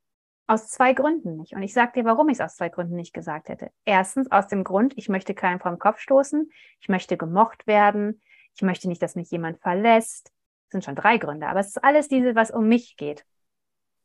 aus 0.46 0.68
zwei 0.68 0.94
Gründen 0.94 1.36
nicht. 1.36 1.52
Und 1.52 1.62
ich 1.62 1.72
sage 1.72 1.92
dir, 1.94 2.04
warum 2.04 2.28
ich 2.28 2.38
es 2.38 2.40
aus 2.40 2.56
zwei 2.56 2.68
Gründen 2.68 2.96
nicht 2.96 3.14
gesagt 3.14 3.48
hätte. 3.48 3.70
Erstens 3.84 4.32
aus 4.32 4.48
dem 4.48 4.64
Grund, 4.64 4.94
ich 4.96 5.08
möchte 5.08 5.32
keinen 5.32 5.60
vom 5.60 5.78
Kopf 5.78 6.00
stoßen, 6.00 6.50
ich 6.80 6.88
möchte 6.88 7.16
gemocht 7.16 7.68
werden, 7.68 8.20
ich 8.56 8.62
möchte 8.62 8.88
nicht, 8.88 9.00
dass 9.00 9.14
mich 9.14 9.30
jemand 9.30 9.60
verlässt. 9.60 10.32
Sind 10.70 10.84
schon 10.84 10.96
drei 10.96 11.18
Gründe, 11.18 11.48
aber 11.48 11.60
es 11.60 11.68
ist 11.68 11.84
alles 11.84 12.08
diese, 12.08 12.34
was 12.34 12.50
um 12.50 12.68
mich 12.68 12.96
geht, 12.96 13.24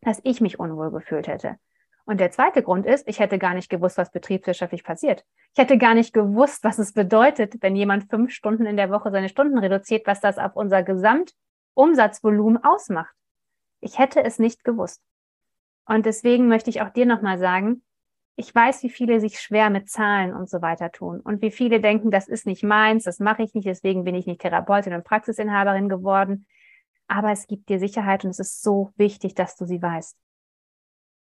dass 0.01 0.19
ich 0.23 0.41
mich 0.41 0.59
unwohl 0.59 0.91
gefühlt 0.91 1.27
hätte. 1.27 1.57
Und 2.05 2.19
der 2.19 2.31
zweite 2.31 2.61
Grund 2.61 2.85
ist, 2.85 3.07
ich 3.07 3.19
hätte 3.19 3.39
gar 3.39 3.55
nicht 3.55 3.69
gewusst, 3.69 3.97
was 3.97 4.11
betriebswirtschaftlich 4.11 4.83
passiert. 4.83 5.25
Ich 5.53 5.59
hätte 5.59 5.77
gar 5.77 5.95
nicht 5.95 6.13
gewusst, 6.13 6.63
was 6.63 6.77
es 6.77 6.93
bedeutet, 6.93 7.55
wenn 7.61 7.75
jemand 7.75 8.09
fünf 8.09 8.31
Stunden 8.31 8.67
in 8.67 8.77
der 8.77 8.91
Woche 8.91 9.09
seine 9.11 9.29
Stunden 9.29 9.57
reduziert, 9.57 10.05
was 10.05 10.19
das 10.19 10.37
auf 10.37 10.55
unser 10.55 10.83
Gesamtumsatzvolumen 10.83 12.63
ausmacht. 12.63 13.15
Ich 13.81 13.97
hätte 13.97 14.23
es 14.23 14.37
nicht 14.37 14.63
gewusst. 14.63 15.01
Und 15.87 16.05
deswegen 16.05 16.47
möchte 16.47 16.69
ich 16.69 16.81
auch 16.81 16.89
dir 16.89 17.05
nochmal 17.05 17.39
sagen, 17.39 17.83
ich 18.35 18.53
weiß, 18.53 18.83
wie 18.83 18.89
viele 18.89 19.19
sich 19.19 19.39
schwer 19.39 19.69
mit 19.69 19.89
Zahlen 19.89 20.33
und 20.33 20.49
so 20.49 20.61
weiter 20.61 20.91
tun 20.91 21.21
und 21.21 21.41
wie 21.41 21.51
viele 21.51 21.79
denken, 21.79 22.11
das 22.11 22.27
ist 22.27 22.45
nicht 22.45 22.63
meins, 22.63 23.05
das 23.05 23.19
mache 23.19 23.43
ich 23.43 23.53
nicht, 23.53 23.65
deswegen 23.65 24.03
bin 24.03 24.13
ich 24.13 24.25
nicht 24.25 24.41
Therapeutin 24.41 24.93
und 24.93 25.05
Praxisinhaberin 25.05 25.87
geworden. 25.87 26.45
Aber 27.07 27.31
es 27.31 27.47
gibt 27.47 27.69
dir 27.69 27.79
Sicherheit 27.79 28.23
und 28.23 28.31
es 28.31 28.39
ist 28.39 28.61
so 28.61 28.91
wichtig, 28.95 29.35
dass 29.35 29.55
du 29.55 29.65
sie 29.65 29.81
weißt. 29.81 30.17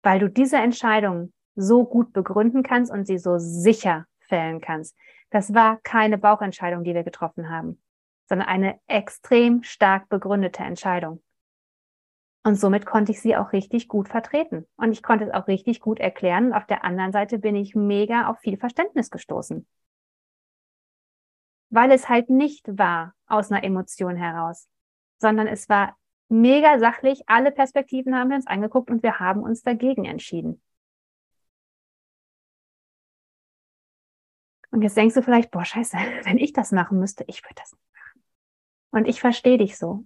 Weil 0.04 0.20
du 0.20 0.30
diese 0.30 0.58
Entscheidung 0.58 1.34
so 1.56 1.86
gut 1.86 2.14
begründen 2.14 2.64
kannst 2.64 2.92
und 2.92 3.08
sie 3.08 3.18
so 3.18 3.38
sicher 3.38 4.06
fällen 4.20 4.62
kannst. 4.62 4.96
Das 5.30 5.54
war 5.54 5.80
keine 5.82 6.18
Bauchentscheidung, 6.18 6.84
die 6.84 6.94
wir 6.94 7.04
getroffen 7.04 7.50
haben, 7.50 7.82
sondern 8.28 8.48
eine 8.48 8.80
extrem 8.88 9.64
stark 9.64 10.10
begründete 10.10 10.64
Entscheidung. 10.64 11.22
Und 12.44 12.56
somit 12.60 12.86
konnte 12.86 13.12
ich 13.12 13.22
sie 13.22 13.36
auch 13.36 13.54
richtig 13.54 13.88
gut 13.88 14.08
vertreten. 14.08 14.68
Und 14.76 14.92
ich 14.92 15.02
konnte 15.02 15.26
es 15.26 15.34
auch 15.34 15.48
richtig 15.48 15.80
gut 15.80 16.00
erklären. 16.00 16.54
Auf 16.54 16.68
der 16.68 16.84
anderen 16.84 17.12
Seite 17.12 17.40
bin 17.40 17.56
ich 17.56 17.74
mega 17.74 18.28
auf 18.28 18.38
viel 18.38 18.58
Verständnis 18.58 19.10
gestoßen. 19.10 19.66
Weil 21.72 21.92
es 21.92 22.08
halt 22.08 22.30
nicht 22.30 22.78
war 22.78 23.16
aus 23.26 23.52
einer 23.52 23.64
Emotion 23.64 24.16
heraus, 24.16 24.68
sondern 25.20 25.48
es 25.48 25.70
war 25.70 25.98
mega 26.30 26.80
sachlich. 26.80 27.24
Alle 27.28 27.52
Perspektiven 27.52 28.16
haben 28.16 28.30
wir 28.30 28.36
uns 28.36 28.48
angeguckt 28.48 28.90
und 28.90 29.04
wir 29.04 29.20
haben 29.20 29.42
uns 29.42 29.64
dagegen 29.64 30.06
entschieden. 30.06 30.62
Und 34.72 34.82
jetzt 34.82 34.98
denkst 34.98 35.16
du 35.16 35.22
vielleicht, 35.22 35.52
boah, 35.52 35.64
scheiße, 35.64 35.98
wenn 36.24 36.38
ich 36.38 36.54
das 36.54 36.72
machen 36.72 37.00
müsste, 37.00 37.24
ich 37.28 37.44
würde 37.44 37.56
das 37.56 37.72
nicht 37.72 37.94
machen. 37.94 38.24
Und 38.92 39.08
ich 39.08 39.22
verstehe 39.22 39.58
dich 39.58 39.78
so. 39.78 40.06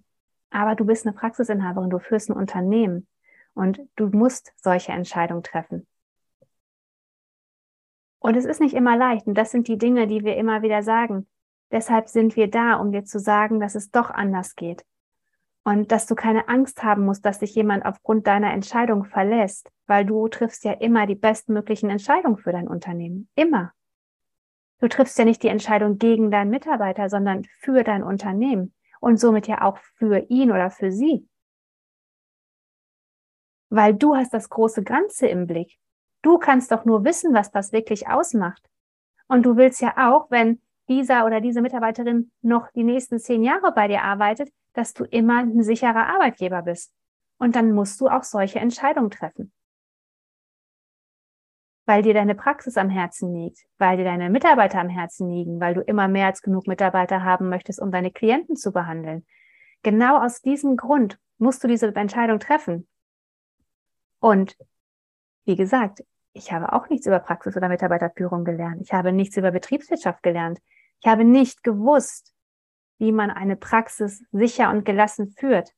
Aber 0.50 0.74
du 0.74 0.84
bist 0.84 1.06
eine 1.06 1.14
Praxisinhaberin, 1.14 1.90
du 1.90 1.98
führst 1.98 2.28
ein 2.28 2.36
Unternehmen 2.36 3.06
und 3.54 3.80
du 3.96 4.06
musst 4.08 4.52
solche 4.56 4.92
Entscheidungen 4.92 5.42
treffen. 5.42 5.86
Und 8.20 8.36
es 8.36 8.44
ist 8.44 8.60
nicht 8.60 8.74
immer 8.74 8.96
leicht. 8.96 9.26
Und 9.26 9.34
das 9.34 9.50
sind 9.50 9.66
die 9.66 9.78
Dinge, 9.78 10.06
die 10.06 10.24
wir 10.24 10.36
immer 10.36 10.62
wieder 10.62 10.82
sagen. 10.82 11.26
Deshalb 11.72 12.08
sind 12.08 12.36
wir 12.36 12.50
da, 12.50 12.74
um 12.74 12.92
dir 12.92 13.04
zu 13.04 13.18
sagen, 13.18 13.60
dass 13.60 13.74
es 13.74 13.90
doch 13.90 14.10
anders 14.10 14.56
geht. 14.56 14.84
Und 15.62 15.92
dass 15.92 16.06
du 16.06 16.14
keine 16.14 16.48
Angst 16.48 16.82
haben 16.82 17.04
musst, 17.04 17.24
dass 17.24 17.40
dich 17.40 17.54
jemand 17.54 17.84
aufgrund 17.84 18.26
deiner 18.26 18.52
Entscheidung 18.52 19.04
verlässt, 19.04 19.70
weil 19.86 20.06
du 20.06 20.26
triffst 20.28 20.64
ja 20.64 20.72
immer 20.72 21.06
die 21.06 21.14
bestmöglichen 21.14 21.90
Entscheidungen 21.90 22.38
für 22.38 22.52
dein 22.52 22.66
Unternehmen. 22.66 23.28
Immer. 23.34 23.72
Du 24.80 24.88
triffst 24.88 25.18
ja 25.18 25.26
nicht 25.26 25.42
die 25.42 25.48
Entscheidung 25.48 25.98
gegen 25.98 26.30
deinen 26.30 26.50
Mitarbeiter, 26.50 27.10
sondern 27.10 27.44
für 27.60 27.84
dein 27.84 28.02
Unternehmen 28.02 28.74
und 29.00 29.20
somit 29.20 29.46
ja 29.46 29.62
auch 29.62 29.76
für 29.96 30.18
ihn 30.30 30.50
oder 30.50 30.70
für 30.70 30.90
sie. 30.90 31.28
Weil 33.68 33.94
du 33.94 34.16
hast 34.16 34.32
das 34.32 34.48
große 34.48 34.82
Ganze 34.82 35.26
im 35.26 35.46
Blick. 35.46 35.78
Du 36.22 36.38
kannst 36.38 36.72
doch 36.72 36.84
nur 36.86 37.04
wissen, 37.04 37.34
was 37.34 37.50
das 37.50 37.72
wirklich 37.72 38.08
ausmacht. 38.08 38.68
Und 39.28 39.44
du 39.44 39.56
willst 39.56 39.80
ja 39.80 39.94
auch, 40.10 40.30
wenn 40.30 40.60
dieser 40.88 41.24
oder 41.24 41.40
diese 41.40 41.62
Mitarbeiterin 41.62 42.32
noch 42.42 42.70
die 42.72 42.82
nächsten 42.82 43.18
zehn 43.18 43.44
Jahre 43.44 43.72
bei 43.72 43.86
dir 43.86 44.02
arbeitet, 44.02 44.50
dass 44.72 44.94
du 44.94 45.04
immer 45.04 45.38
ein 45.38 45.62
sicherer 45.62 46.06
Arbeitgeber 46.06 46.62
bist. 46.62 46.92
Und 47.38 47.56
dann 47.56 47.72
musst 47.72 48.00
du 48.00 48.08
auch 48.08 48.22
solche 48.22 48.60
Entscheidungen 48.60 49.10
treffen 49.10 49.52
weil 51.90 52.02
dir 52.02 52.14
deine 52.14 52.36
Praxis 52.36 52.76
am 52.76 52.88
Herzen 52.88 53.34
liegt, 53.34 53.66
weil 53.78 53.96
dir 53.96 54.04
deine 54.04 54.30
Mitarbeiter 54.30 54.78
am 54.78 54.88
Herzen 54.88 55.28
liegen, 55.28 55.58
weil 55.58 55.74
du 55.74 55.80
immer 55.80 56.06
mehr 56.06 56.26
als 56.26 56.40
genug 56.40 56.68
Mitarbeiter 56.68 57.24
haben 57.24 57.48
möchtest, 57.48 57.80
um 57.80 57.90
deine 57.90 58.12
Klienten 58.12 58.54
zu 58.54 58.70
behandeln. 58.70 59.26
Genau 59.82 60.24
aus 60.24 60.40
diesem 60.40 60.76
Grund 60.76 61.18
musst 61.38 61.64
du 61.64 61.66
diese 61.66 61.92
Entscheidung 61.92 62.38
treffen. 62.38 62.86
Und 64.20 64.56
wie 65.46 65.56
gesagt, 65.56 66.04
ich 66.32 66.52
habe 66.52 66.72
auch 66.72 66.88
nichts 66.90 67.06
über 67.06 67.18
Praxis 67.18 67.56
oder 67.56 67.68
Mitarbeiterführung 67.68 68.44
gelernt. 68.44 68.82
Ich 68.82 68.92
habe 68.92 69.10
nichts 69.10 69.36
über 69.36 69.50
Betriebswirtschaft 69.50 70.22
gelernt. 70.22 70.60
Ich 71.00 71.08
habe 71.08 71.24
nicht 71.24 71.64
gewusst, 71.64 72.32
wie 73.00 73.12
man 73.12 73.30
eine 73.30 73.56
Praxis 73.56 74.24
sicher 74.30 74.70
und 74.70 74.84
gelassen 74.84 75.34
führt. 75.36 75.74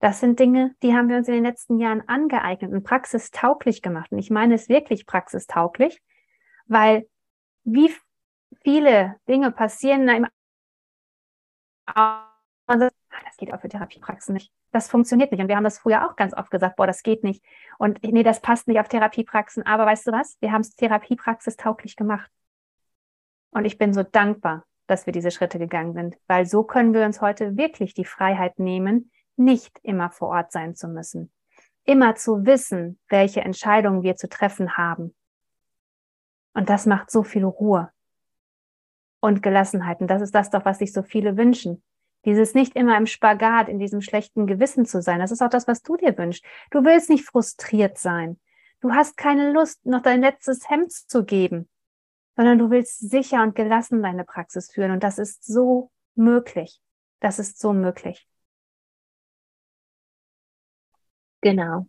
Das 0.00 0.20
sind 0.20 0.40
Dinge, 0.40 0.74
die 0.82 0.94
haben 0.94 1.08
wir 1.08 1.16
uns 1.16 1.28
in 1.28 1.34
den 1.34 1.44
letzten 1.44 1.78
Jahren 1.78 2.02
angeeignet 2.08 2.72
und 2.72 2.82
praxistauglich 2.82 3.82
gemacht. 3.82 4.10
Und 4.10 4.18
ich 4.18 4.30
meine 4.30 4.54
es 4.54 4.68
wirklich 4.68 5.06
praxistauglich, 5.06 6.00
weil 6.66 7.08
wie 7.64 7.92
viele 8.62 9.16
Dinge 9.28 9.52
passieren 9.52 10.06
das 13.24 13.36
geht 13.36 13.52
auch 13.52 13.60
für 13.60 13.68
Therapiepraxen 13.68 14.34
nicht. 14.34 14.52
Das 14.72 14.88
funktioniert 14.88 15.32
nicht. 15.32 15.40
Und 15.40 15.48
wir 15.48 15.56
haben 15.56 15.64
das 15.64 15.78
früher 15.78 16.06
auch 16.06 16.16
ganz 16.16 16.34
oft 16.34 16.50
gesagt, 16.50 16.76
boah, 16.76 16.86
das 16.86 17.02
geht 17.02 17.24
nicht. 17.24 17.44
Und 17.78 18.02
nee, 18.02 18.22
das 18.22 18.40
passt 18.40 18.68
nicht 18.68 18.80
auf 18.80 18.88
Therapiepraxen. 18.88 19.66
Aber 19.66 19.86
weißt 19.86 20.06
du 20.06 20.12
was? 20.12 20.36
Wir 20.40 20.52
haben 20.52 20.60
es 20.60 20.74
therapiepraxistauglich 20.74 21.96
gemacht. 21.96 22.30
Und 23.50 23.64
ich 23.64 23.78
bin 23.78 23.92
so 23.94 24.02
dankbar, 24.02 24.64
dass 24.88 25.06
wir 25.06 25.12
diese 25.12 25.30
Schritte 25.30 25.58
gegangen 25.58 25.94
sind, 25.94 26.16
weil 26.26 26.46
so 26.46 26.64
können 26.64 26.94
wir 26.94 27.04
uns 27.04 27.20
heute 27.20 27.56
wirklich 27.56 27.94
die 27.94 28.04
Freiheit 28.04 28.58
nehmen, 28.58 29.10
nicht 29.36 29.78
immer 29.82 30.10
vor 30.10 30.28
Ort 30.28 30.50
sein 30.50 30.74
zu 30.74 30.88
müssen, 30.88 31.32
immer 31.84 32.16
zu 32.16 32.44
wissen, 32.44 32.98
welche 33.08 33.40
Entscheidungen 33.42 34.02
wir 34.02 34.16
zu 34.16 34.28
treffen 34.28 34.76
haben. 34.76 35.14
Und 36.54 36.68
das 36.68 36.86
macht 36.86 37.10
so 37.10 37.22
viel 37.22 37.44
Ruhe 37.44 37.90
und 39.20 39.42
Gelassenheit. 39.42 40.00
Und 40.00 40.08
das 40.08 40.22
ist 40.22 40.34
das 40.34 40.50
doch, 40.50 40.64
was 40.64 40.78
sich 40.78 40.92
so 40.92 41.02
viele 41.02 41.36
wünschen. 41.36 41.82
Dieses 42.24 42.54
nicht 42.54 42.74
immer 42.74 42.96
im 42.96 43.06
Spagat, 43.06 43.68
in 43.68 43.78
diesem 43.78 44.00
schlechten 44.00 44.46
Gewissen 44.46 44.84
zu 44.84 45.00
sein. 45.00 45.20
Das 45.20 45.30
ist 45.30 45.40
auch 45.40 45.50
das, 45.50 45.68
was 45.68 45.82
du 45.82 45.96
dir 45.96 46.16
wünschst. 46.18 46.44
Du 46.70 46.84
willst 46.84 47.10
nicht 47.10 47.24
frustriert 47.24 47.96
sein. 47.96 48.40
Du 48.80 48.92
hast 48.92 49.16
keine 49.16 49.52
Lust, 49.52 49.84
noch 49.86 50.02
dein 50.02 50.20
letztes 50.20 50.68
Hemd 50.68 50.92
zu 50.92 51.24
geben, 51.24 51.68
sondern 52.38 52.56
du 52.56 52.70
willst 52.70 53.00
sicher 53.10 53.42
und 53.42 53.56
gelassen 53.56 54.00
deine 54.00 54.24
Praxis 54.24 54.70
führen. 54.70 54.92
Und 54.92 55.02
das 55.02 55.18
ist 55.18 55.44
so 55.44 55.90
möglich. 56.14 56.80
Das 57.18 57.40
ist 57.40 57.58
so 57.58 57.72
möglich. 57.72 58.28
Genau. 61.40 61.88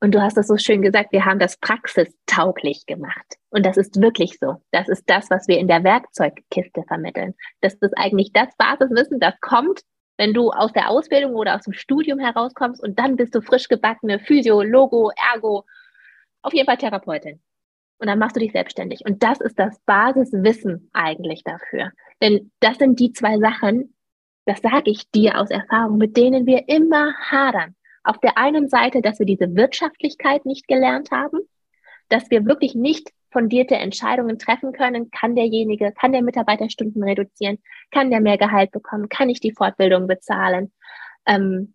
Und 0.00 0.12
du 0.12 0.20
hast 0.20 0.36
das 0.36 0.48
so 0.48 0.56
schön 0.56 0.82
gesagt, 0.82 1.12
wir 1.12 1.24
haben 1.24 1.38
das 1.38 1.56
praxistauglich 1.56 2.84
gemacht. 2.86 3.36
Und 3.50 3.64
das 3.64 3.76
ist 3.76 4.00
wirklich 4.00 4.38
so. 4.40 4.56
Das 4.72 4.88
ist 4.88 5.04
das, 5.08 5.30
was 5.30 5.46
wir 5.46 5.58
in 5.58 5.68
der 5.68 5.84
Werkzeugkiste 5.84 6.82
vermitteln. 6.88 7.36
Das 7.60 7.74
ist 7.74 7.96
eigentlich 7.96 8.32
das 8.32 8.48
Basiswissen, 8.56 9.20
das 9.20 9.38
kommt 9.40 9.84
wenn 10.20 10.34
du 10.34 10.50
aus 10.50 10.72
der 10.72 10.90
Ausbildung 10.90 11.36
oder 11.36 11.54
aus 11.54 11.62
dem 11.62 11.74
Studium 11.74 12.18
herauskommst 12.18 12.82
und 12.82 12.98
dann 12.98 13.14
bist 13.14 13.36
du 13.36 13.40
frisch 13.40 13.68
gebackene 13.68 14.18
Physio, 14.18 14.62
Logo, 14.62 15.12
Ergo, 15.32 15.64
auf 16.42 16.52
jeden 16.52 16.66
Fall 16.66 16.76
Therapeutin. 16.76 17.40
Und 17.98 18.06
dann 18.06 18.18
machst 18.18 18.36
du 18.36 18.40
dich 18.40 18.52
selbstständig. 18.52 19.02
Und 19.04 19.22
das 19.22 19.40
ist 19.40 19.58
das 19.58 19.78
Basiswissen 19.80 20.88
eigentlich 20.92 21.42
dafür. 21.44 21.90
Denn 22.22 22.52
das 22.60 22.78
sind 22.78 23.00
die 23.00 23.12
zwei 23.12 23.38
Sachen, 23.38 23.94
das 24.46 24.60
sage 24.60 24.90
ich 24.90 25.10
dir 25.10 25.38
aus 25.38 25.50
Erfahrung, 25.50 25.98
mit 25.98 26.16
denen 26.16 26.46
wir 26.46 26.68
immer 26.68 27.14
hadern. 27.14 27.74
Auf 28.04 28.18
der 28.18 28.38
einen 28.38 28.68
Seite, 28.68 29.02
dass 29.02 29.18
wir 29.18 29.26
diese 29.26 29.54
Wirtschaftlichkeit 29.54 30.46
nicht 30.46 30.68
gelernt 30.68 31.10
haben, 31.10 31.40
dass 32.08 32.30
wir 32.30 32.46
wirklich 32.46 32.74
nicht 32.74 33.10
fundierte 33.30 33.74
Entscheidungen 33.74 34.38
treffen 34.38 34.72
können. 34.72 35.10
Kann 35.10 35.34
derjenige, 35.34 35.92
kann 35.92 36.12
der 36.12 36.22
Mitarbeiter 36.22 36.70
Stunden 36.70 37.02
reduzieren? 37.02 37.58
Kann 37.90 38.10
der 38.10 38.20
mehr 38.20 38.38
Gehalt 38.38 38.70
bekommen? 38.70 39.08
Kann 39.08 39.28
ich 39.28 39.40
die 39.40 39.52
Fortbildung 39.52 40.06
bezahlen? 40.06 40.72
Ähm, 41.26 41.74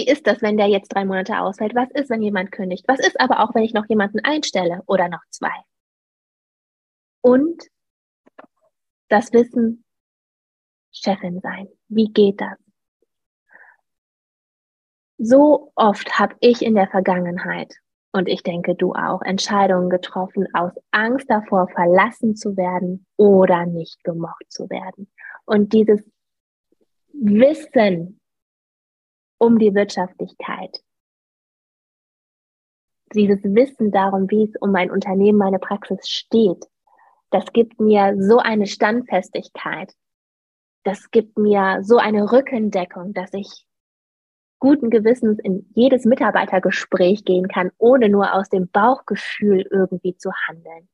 wie 0.00 0.06
ist 0.06 0.26
das, 0.26 0.40
wenn 0.40 0.56
der 0.56 0.68
jetzt 0.68 0.88
drei 0.88 1.04
Monate 1.04 1.38
ausfällt? 1.38 1.74
Was 1.74 1.90
ist, 1.90 2.08
wenn 2.08 2.22
jemand 2.22 2.52
kündigt? 2.52 2.88
Was 2.88 3.00
ist 3.00 3.20
aber 3.20 3.40
auch, 3.40 3.54
wenn 3.54 3.64
ich 3.64 3.74
noch 3.74 3.86
jemanden 3.86 4.20
einstelle 4.20 4.82
oder 4.86 5.08
noch 5.08 5.20
zwei? 5.28 5.52
Und 7.20 7.62
das 9.08 9.30
Wissen, 9.34 9.84
Chefin 10.90 11.40
sein. 11.40 11.68
Wie 11.88 12.06
geht 12.06 12.40
das? 12.40 12.56
So 15.18 15.70
oft 15.74 16.18
habe 16.18 16.34
ich 16.40 16.62
in 16.62 16.74
der 16.74 16.88
Vergangenheit 16.88 17.74
und 18.12 18.26
ich 18.26 18.42
denke 18.42 18.74
du 18.74 18.94
auch, 18.94 19.20
Entscheidungen 19.20 19.90
getroffen 19.90 20.46
aus 20.54 20.72
Angst 20.92 21.28
davor, 21.28 21.68
verlassen 21.68 22.36
zu 22.36 22.56
werden 22.56 23.04
oder 23.18 23.66
nicht 23.66 24.02
gemocht 24.02 24.46
zu 24.48 24.70
werden. 24.70 25.12
Und 25.44 25.74
dieses 25.74 26.00
Wissen 27.12 28.19
um 29.40 29.58
die 29.58 29.74
Wirtschaftlichkeit, 29.74 30.82
dieses 33.14 33.42
Wissen 33.42 33.90
darum, 33.90 34.30
wie 34.30 34.44
es 34.44 34.54
um 34.60 34.70
mein 34.70 34.90
Unternehmen, 34.90 35.38
meine 35.38 35.58
Praxis 35.58 36.08
steht, 36.08 36.66
das 37.30 37.52
gibt 37.52 37.80
mir 37.80 38.16
so 38.18 38.38
eine 38.38 38.66
Standfestigkeit. 38.66 39.92
Das 40.84 41.10
gibt 41.10 41.38
mir 41.38 41.78
so 41.82 41.98
eine 41.98 42.32
Rückendeckung, 42.32 43.12
dass 43.12 43.32
ich 43.34 43.66
guten 44.58 44.90
Gewissens 44.90 45.38
in 45.38 45.66
jedes 45.74 46.04
Mitarbeitergespräch 46.04 47.24
gehen 47.24 47.48
kann, 47.48 47.70
ohne 47.78 48.08
nur 48.08 48.34
aus 48.34 48.48
dem 48.48 48.68
Bauchgefühl 48.68 49.66
irgendwie 49.70 50.16
zu 50.16 50.30
handeln. 50.32 50.88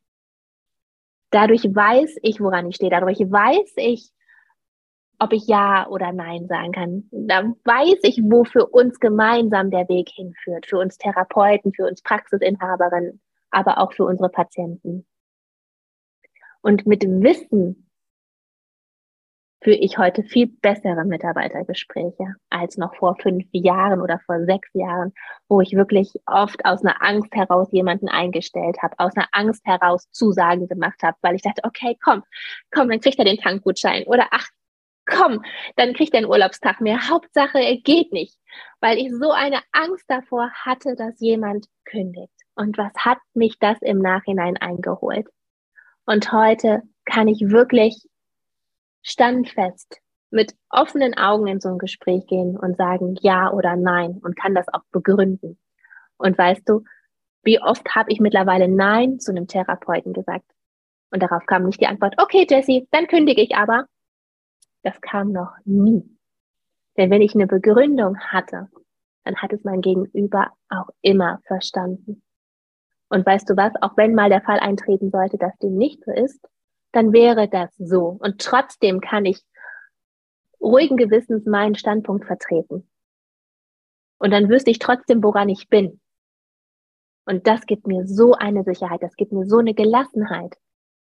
Dadurch 1.30 1.64
weiß 1.64 2.16
ich, 2.22 2.40
woran 2.40 2.68
ich 2.68 2.76
stehe. 2.76 2.90
Dadurch 2.90 3.18
weiß 3.18 3.72
ich, 3.76 4.10
ob 5.18 5.32
ich 5.32 5.46
Ja 5.46 5.86
oder 5.88 6.12
Nein 6.12 6.46
sagen 6.46 6.72
kann. 6.72 7.08
Da 7.10 7.42
weiß 7.64 7.98
ich, 8.02 8.20
wo 8.22 8.44
für 8.44 8.66
uns 8.66 9.00
gemeinsam 9.00 9.70
der 9.70 9.88
Weg 9.88 10.10
hinführt. 10.10 10.66
Für 10.66 10.78
uns 10.78 10.98
Therapeuten, 10.98 11.72
für 11.72 11.86
uns 11.86 12.02
Praxisinhaberinnen, 12.02 13.20
aber 13.50 13.78
auch 13.78 13.92
für 13.92 14.04
unsere 14.04 14.28
Patienten. 14.28 15.06
Und 16.60 16.86
mit 16.86 17.04
Wissen 17.04 17.86
führe 19.62 19.78
ich 19.78 19.98
heute 19.98 20.22
viel 20.22 20.46
bessere 20.46 21.04
Mitarbeitergespräche 21.04 22.34
als 22.50 22.76
noch 22.76 22.94
vor 22.94 23.16
fünf 23.20 23.44
Jahren 23.52 24.00
oder 24.00 24.20
vor 24.26 24.44
sechs 24.44 24.68
Jahren, 24.74 25.12
wo 25.48 25.60
ich 25.60 25.72
wirklich 25.72 26.12
oft 26.26 26.64
aus 26.64 26.84
einer 26.84 27.02
Angst 27.02 27.34
heraus 27.34 27.68
jemanden 27.72 28.08
eingestellt 28.08 28.78
habe, 28.82 28.94
aus 28.98 29.16
einer 29.16 29.28
Angst 29.32 29.64
heraus 29.64 30.08
Zusagen 30.12 30.68
gemacht 30.68 31.02
habe, 31.02 31.16
weil 31.22 31.34
ich 31.34 31.42
dachte, 31.42 31.62
okay, 31.64 31.96
komm, 32.02 32.22
komm, 32.70 32.88
dann 32.90 33.00
kriegt 33.00 33.18
er 33.18 33.24
den 33.24 33.38
Tankgutschein 33.38 34.04
oder 34.04 34.28
ach, 34.30 34.48
komm, 35.06 35.44
dann 35.76 35.94
kriegt 35.94 36.14
er 36.14 36.18
einen 36.18 36.30
Urlaubstag 36.30 36.80
mehr. 36.80 37.08
Hauptsache, 37.08 37.58
er 37.58 37.76
geht 37.78 38.12
nicht, 38.12 38.38
weil 38.80 38.98
ich 38.98 39.10
so 39.12 39.30
eine 39.30 39.60
Angst 39.72 40.04
davor 40.08 40.50
hatte, 40.52 40.94
dass 40.96 41.20
jemand 41.20 41.66
kündigt. 41.84 42.32
Und 42.54 42.78
was 42.78 42.92
hat 42.98 43.18
mich 43.34 43.58
das 43.58 43.80
im 43.82 43.98
Nachhinein 43.98 44.56
eingeholt? 44.56 45.26
Und 46.04 46.32
heute 46.32 46.82
kann 47.04 47.28
ich 47.28 47.50
wirklich 47.50 47.96
standfest 49.02 50.00
mit 50.30 50.54
offenen 50.70 51.16
Augen 51.16 51.46
in 51.46 51.60
so 51.60 51.68
ein 51.68 51.78
Gespräch 51.78 52.26
gehen 52.26 52.56
und 52.56 52.76
sagen 52.76 53.16
ja 53.20 53.52
oder 53.52 53.76
nein 53.76 54.20
und 54.22 54.36
kann 54.36 54.54
das 54.54 54.66
auch 54.72 54.82
begründen. 54.90 55.58
Und 56.18 56.36
weißt 56.36 56.68
du, 56.68 56.84
wie 57.46 57.60
oft 57.60 57.94
habe 57.94 58.10
ich 58.10 58.20
mittlerweile 58.20 58.66
Nein 58.66 59.20
zu 59.20 59.30
einem 59.30 59.46
Therapeuten 59.46 60.12
gesagt? 60.12 60.50
Und 61.10 61.22
darauf 61.22 61.46
kam 61.46 61.64
nicht 61.64 61.80
die 61.80 61.86
Antwort, 61.86 62.14
okay, 62.18 62.46
Jessie, 62.50 62.88
dann 62.90 63.06
kündige 63.06 63.40
ich 63.40 63.54
aber. 63.54 63.86
Das 64.86 65.00
kam 65.00 65.32
noch 65.32 65.50
nie. 65.64 66.04
Denn 66.96 67.10
wenn 67.10 67.20
ich 67.20 67.34
eine 67.34 67.48
Begründung 67.48 68.16
hatte, 68.20 68.68
dann 69.24 69.34
hat 69.34 69.52
es 69.52 69.64
mein 69.64 69.80
Gegenüber 69.80 70.52
auch 70.68 70.90
immer 71.02 71.40
verstanden. 71.48 72.22
Und 73.08 73.26
weißt 73.26 73.50
du 73.50 73.56
was, 73.56 73.72
auch 73.82 73.96
wenn 73.96 74.14
mal 74.14 74.28
der 74.28 74.42
Fall 74.42 74.60
eintreten 74.60 75.10
sollte, 75.10 75.38
dass 75.38 75.58
dem 75.58 75.74
nicht 75.74 76.04
so 76.04 76.12
ist, 76.12 76.38
dann 76.92 77.12
wäre 77.12 77.48
das 77.48 77.74
so. 77.76 78.16
Und 78.20 78.40
trotzdem 78.40 79.00
kann 79.00 79.24
ich 79.24 79.42
ruhigen 80.60 80.96
Gewissens 80.96 81.46
meinen 81.46 81.74
Standpunkt 81.74 82.24
vertreten. 82.24 82.88
Und 84.18 84.30
dann 84.30 84.48
wüsste 84.48 84.70
ich 84.70 84.78
trotzdem, 84.78 85.20
woran 85.20 85.48
ich 85.48 85.68
bin. 85.68 86.00
Und 87.24 87.48
das 87.48 87.66
gibt 87.66 87.88
mir 87.88 88.06
so 88.06 88.34
eine 88.34 88.62
Sicherheit, 88.62 89.02
das 89.02 89.16
gibt 89.16 89.32
mir 89.32 89.46
so 89.46 89.58
eine 89.58 89.74
Gelassenheit. 89.74 90.56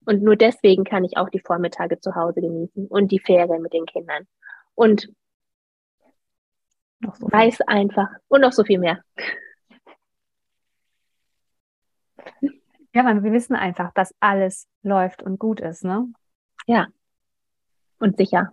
Und 0.09 0.23
nur 0.23 0.37
deswegen 0.37 0.85
kann 0.85 1.05
ich 1.05 1.18
auch 1.18 1.29
die 1.29 1.38
Vormittage 1.38 2.01
zu 2.01 2.14
Hause 2.14 2.40
genießen 2.40 2.87
und 2.87 3.12
die 3.12 3.18
Ferien 3.18 3.61
mit 3.61 3.75
den 3.75 3.85
Kindern. 3.85 4.27
Und 4.75 5.12
so 7.03 7.31
weiß 7.31 7.61
einfach 7.66 8.09
und 8.27 8.40
noch 8.40 8.53
so 8.53 8.64
viel 8.64 8.79
mehr. 8.79 9.05
Ja, 12.94 13.05
weil 13.05 13.23
wir 13.23 13.33
wissen 13.33 13.55
einfach, 13.55 13.92
dass 13.92 14.14
alles 14.18 14.66
läuft 14.83 15.23
und 15.23 15.38
gut 15.38 15.61
ist, 15.61 15.85
ne? 15.85 16.11
Ja. 16.66 16.87
Und 17.99 18.16
sicher. 18.16 18.53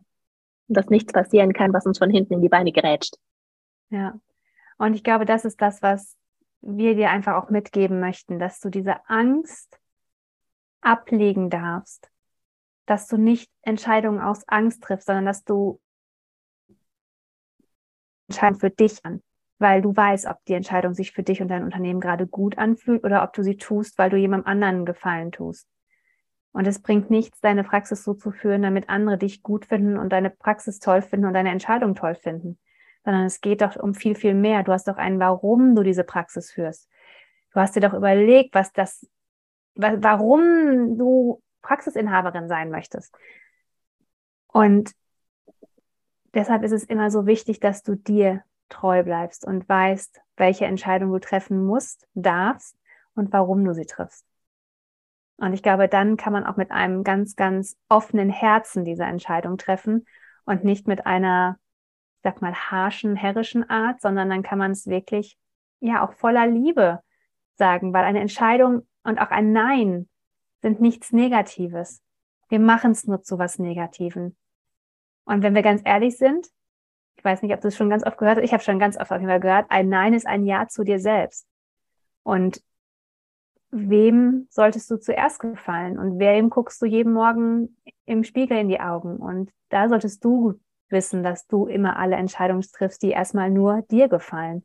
Und 0.67 0.75
dass 0.75 0.89
nichts 0.89 1.13
passieren 1.13 1.53
kann, 1.53 1.71
was 1.71 1.85
uns 1.85 1.99
von 1.99 2.09
hinten 2.09 2.33
in 2.33 2.41
die 2.41 2.49
Beine 2.49 2.73
gerätscht. 2.73 3.15
Ja. 3.91 4.19
Und 4.77 4.93
ich 4.93 5.05
glaube, 5.05 5.23
das 5.23 5.45
ist 5.45 5.61
das, 5.61 5.81
was 5.81 6.17
wir 6.59 6.95
dir 6.95 7.11
einfach 7.11 7.41
auch 7.41 7.49
mitgeben 7.49 8.01
möchten, 8.01 8.39
dass 8.39 8.59
du 8.59 8.69
diese 8.69 9.07
Angst 9.07 9.79
ablegen 10.85 11.49
darfst. 11.49 12.09
Dass 12.85 13.07
du 13.07 13.17
nicht 13.17 13.51
Entscheidungen 13.61 14.21
aus 14.21 14.47
Angst 14.47 14.83
triffst, 14.83 15.07
sondern 15.07 15.25
dass 15.25 15.43
du 15.43 15.79
Entscheidungen 18.27 18.59
für 18.59 18.69
dich 18.69 19.03
an 19.03 19.21
weil 19.59 19.81
du 19.81 19.95
weißt, 19.95 20.25
ob 20.27 20.43
die 20.45 20.53
Entscheidung 20.53 20.93
sich 20.93 21.11
für 21.11 21.23
dich 21.23 21.41
und 21.41 21.47
dein 21.47 21.63
Unternehmen 21.63 22.01
gerade 22.01 22.27
gut 22.27 22.57
anfühlt 22.57 23.03
oder 23.03 23.23
ob 23.23 23.33
du 23.33 23.43
sie 23.43 23.57
tust, 23.57 23.97
weil 23.97 24.09
du 24.09 24.17
jemandem 24.17 24.47
anderen 24.47 24.85
Gefallen 24.85 25.31
tust. 25.31 25.67
Und 26.51 26.67
es 26.67 26.81
bringt 26.81 27.09
nichts, 27.09 27.41
deine 27.41 27.63
Praxis 27.63 28.03
so 28.03 28.13
zu 28.13 28.31
führen, 28.31 28.61
damit 28.61 28.89
andere 28.89 29.17
dich 29.17 29.43
gut 29.43 29.65
finden 29.65 29.97
und 29.97 30.09
deine 30.11 30.29
Praxis 30.29 30.79
toll 30.79 31.01
finden 31.01 31.25
und 31.25 31.33
deine 31.33 31.51
Entscheidung 31.51 31.95
toll 31.95 32.15
finden, 32.15 32.57
sondern 33.03 33.25
es 33.25 33.41
geht 33.41 33.61
doch 33.61 33.75
um 33.75 33.93
viel, 33.93 34.15
viel 34.15 34.33
mehr. 34.33 34.63
Du 34.63 34.71
hast 34.71 34.87
doch 34.87 34.97
ein, 34.97 35.19
warum 35.19 35.75
du 35.75 35.83
diese 35.83 36.03
Praxis 36.03 36.51
führst. 36.51 36.89
Du 37.53 37.59
hast 37.59 37.75
dir 37.75 37.81
doch 37.81 37.93
überlegt, 37.93 38.53
was 38.53 38.71
das, 38.71 39.05
warum 39.75 40.97
du 40.97 41.41
Praxisinhaberin 41.61 42.47
sein 42.47 42.69
möchtest. 42.69 43.15
Und 44.47 44.91
deshalb 46.33 46.63
ist 46.63 46.71
es 46.71 46.83
immer 46.83 47.11
so 47.11 47.25
wichtig, 47.25 47.59
dass 47.59 47.83
du 47.83 47.95
dir 47.95 48.43
treu 48.69 49.03
bleibst 49.03 49.45
und 49.45 49.67
weißt, 49.67 50.21
welche 50.37 50.65
Entscheidung 50.65 51.11
du 51.11 51.19
treffen 51.19 51.65
musst, 51.65 52.07
darfst 52.13 52.77
und 53.15 53.33
warum 53.33 53.63
du 53.65 53.73
sie 53.73 53.85
triffst. 53.85 54.25
Und 55.37 55.53
ich 55.53 55.63
glaube, 55.63 55.89
dann 55.89 56.17
kann 56.17 56.33
man 56.33 56.45
auch 56.45 56.55
mit 56.55 56.71
einem 56.71 57.03
ganz, 57.03 57.35
ganz 57.35 57.77
offenen 57.89 58.29
Herzen 58.29 58.85
diese 58.85 59.03
Entscheidung 59.03 59.57
treffen 59.57 60.05
und 60.45 60.63
nicht 60.63 60.87
mit 60.87 61.05
einer, 61.05 61.57
sag 62.23 62.41
mal, 62.41 62.53
harschen, 62.53 63.15
herrischen 63.15 63.69
Art, 63.69 64.01
sondern 64.01 64.29
dann 64.29 64.43
kann 64.43 64.57
man 64.57 64.71
es 64.71 64.87
wirklich, 64.87 65.37
ja, 65.81 66.05
auch 66.05 66.13
voller 66.13 66.47
Liebe 66.47 67.01
sagen, 67.55 67.93
weil 67.93 68.05
eine 68.05 68.21
Entscheidung 68.21 68.87
und 69.05 69.19
auch 69.19 69.31
ein 69.31 69.53
Nein 69.53 70.09
sind 70.61 70.81
nichts 70.81 71.11
Negatives. 71.13 72.01
Wir 72.49 72.59
machen 72.59 72.91
es 72.91 73.07
nur 73.07 73.23
zu 73.23 73.39
was 73.39 73.59
Negativen. 73.59 74.35
Und 75.23 75.41
wenn 75.41 75.55
wir 75.55 75.61
ganz 75.61 75.81
ehrlich 75.85 76.17
sind, 76.17 76.47
weiß 77.25 77.41
nicht, 77.41 77.53
ob 77.53 77.59
du 77.59 77.67
es 77.67 77.75
schon 77.75 77.89
ganz 77.89 78.05
oft 78.05 78.17
gehört 78.17 78.37
hast. 78.37 78.45
Ich 78.45 78.53
habe 78.53 78.63
schon 78.63 78.79
ganz 78.79 78.97
oft 78.97 79.11
auf 79.11 79.17
jeden 79.17 79.29
Fall 79.29 79.41
gehört, 79.41 79.65
ein 79.69 79.89
Nein 79.89 80.13
ist 80.13 80.27
ein 80.27 80.45
Ja 80.45 80.67
zu 80.67 80.83
dir 80.83 80.99
selbst. 80.99 81.45
Und 82.23 82.61
wem 83.71 84.47
solltest 84.49 84.89
du 84.89 84.97
zuerst 84.97 85.39
gefallen? 85.39 85.99
Und 85.99 86.19
wem 86.19 86.49
guckst 86.49 86.81
du 86.81 86.85
jeden 86.85 87.11
Morgen 87.11 87.75
im 88.05 88.23
Spiegel 88.23 88.57
in 88.57 88.69
die 88.69 88.79
Augen? 88.79 89.17
Und 89.17 89.51
da 89.69 89.89
solltest 89.89 90.23
du 90.23 90.59
wissen, 90.89 91.23
dass 91.23 91.47
du 91.47 91.65
immer 91.65 91.97
alle 91.97 92.15
Entscheidungen 92.15 92.61
triffst, 92.61 93.01
die 93.01 93.09
erstmal 93.09 93.49
nur 93.49 93.81
dir 93.81 94.07
gefallen. 94.07 94.63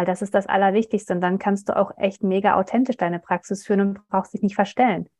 Weil 0.00 0.06
das 0.06 0.22
ist 0.22 0.34
das 0.34 0.46
Allerwichtigste. 0.46 1.12
Und 1.12 1.20
dann 1.20 1.38
kannst 1.38 1.68
du 1.68 1.76
auch 1.76 1.92
echt 1.98 2.22
mega 2.22 2.54
authentisch 2.54 2.96
deine 2.96 3.18
Praxis 3.18 3.66
führen 3.66 3.82
und 3.82 4.08
brauchst 4.08 4.32
dich 4.32 4.40
nicht 4.40 4.54
verstellen. 4.54 5.10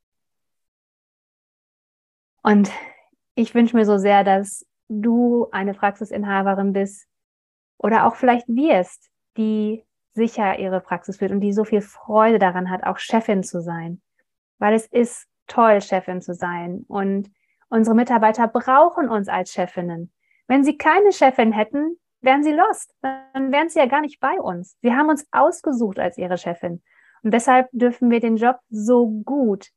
Und 2.43 2.73
ich 3.35 3.55
wünsche 3.55 3.77
mir 3.77 3.85
so 3.85 3.99
sehr, 3.99 4.25
dass 4.25 4.66
du 4.88 5.49
eine 5.53 5.75
Praxisinhaberin 5.75 6.73
bist 6.73 7.07
oder 7.77 8.07
auch 8.07 8.14
vielleicht 8.14 8.49
wirst, 8.49 9.11
die 9.37 9.85
sicher 10.14 10.59
ihre 10.59 10.81
Praxis 10.81 11.19
führt 11.19 11.33
und 11.33 11.40
die 11.40 11.53
so 11.53 11.64
viel 11.64 11.83
Freude 11.83 12.38
daran 12.38 12.71
hat, 12.71 12.85
auch 12.85 12.97
Chefin 12.97 13.43
zu 13.43 13.61
sein. 13.61 14.01
Weil 14.59 14.73
es 14.73 14.87
ist 14.87 15.27
toll, 15.47 15.83
Chefin 15.83 16.23
zu 16.23 16.33
sein. 16.33 16.87
Und 16.88 17.31
unsere 17.69 17.95
Mitarbeiter 17.95 18.49
brauchen 18.49 19.11
uns 19.11 19.29
als 19.29 19.53
Chefinnen. 19.53 20.11
Wenn 20.47 20.64
sie 20.64 20.79
keine 20.79 21.12
Chefin 21.12 21.53
hätten, 21.53 21.99
wären 22.21 22.43
sie 22.43 22.53
lost. 22.53 22.95
Dann 23.03 23.53
wären 23.53 23.69
sie 23.69 23.79
ja 23.79 23.87
gar 23.87 24.01
nicht 24.01 24.21
bei 24.21 24.41
uns. 24.41 24.77
Sie 24.83 24.93
haben 24.93 25.09
uns 25.09 25.27
ausgesucht 25.33 25.99
als 25.99 26.19
ihre 26.19 26.39
Chefin. 26.39 26.83
Und 27.23 27.35
deshalb 27.35 27.69
dürfen 27.73 28.11
wir 28.11 28.21
den 28.21 28.37
Job 28.37 28.59
so 28.71 29.09
gut 29.09 29.71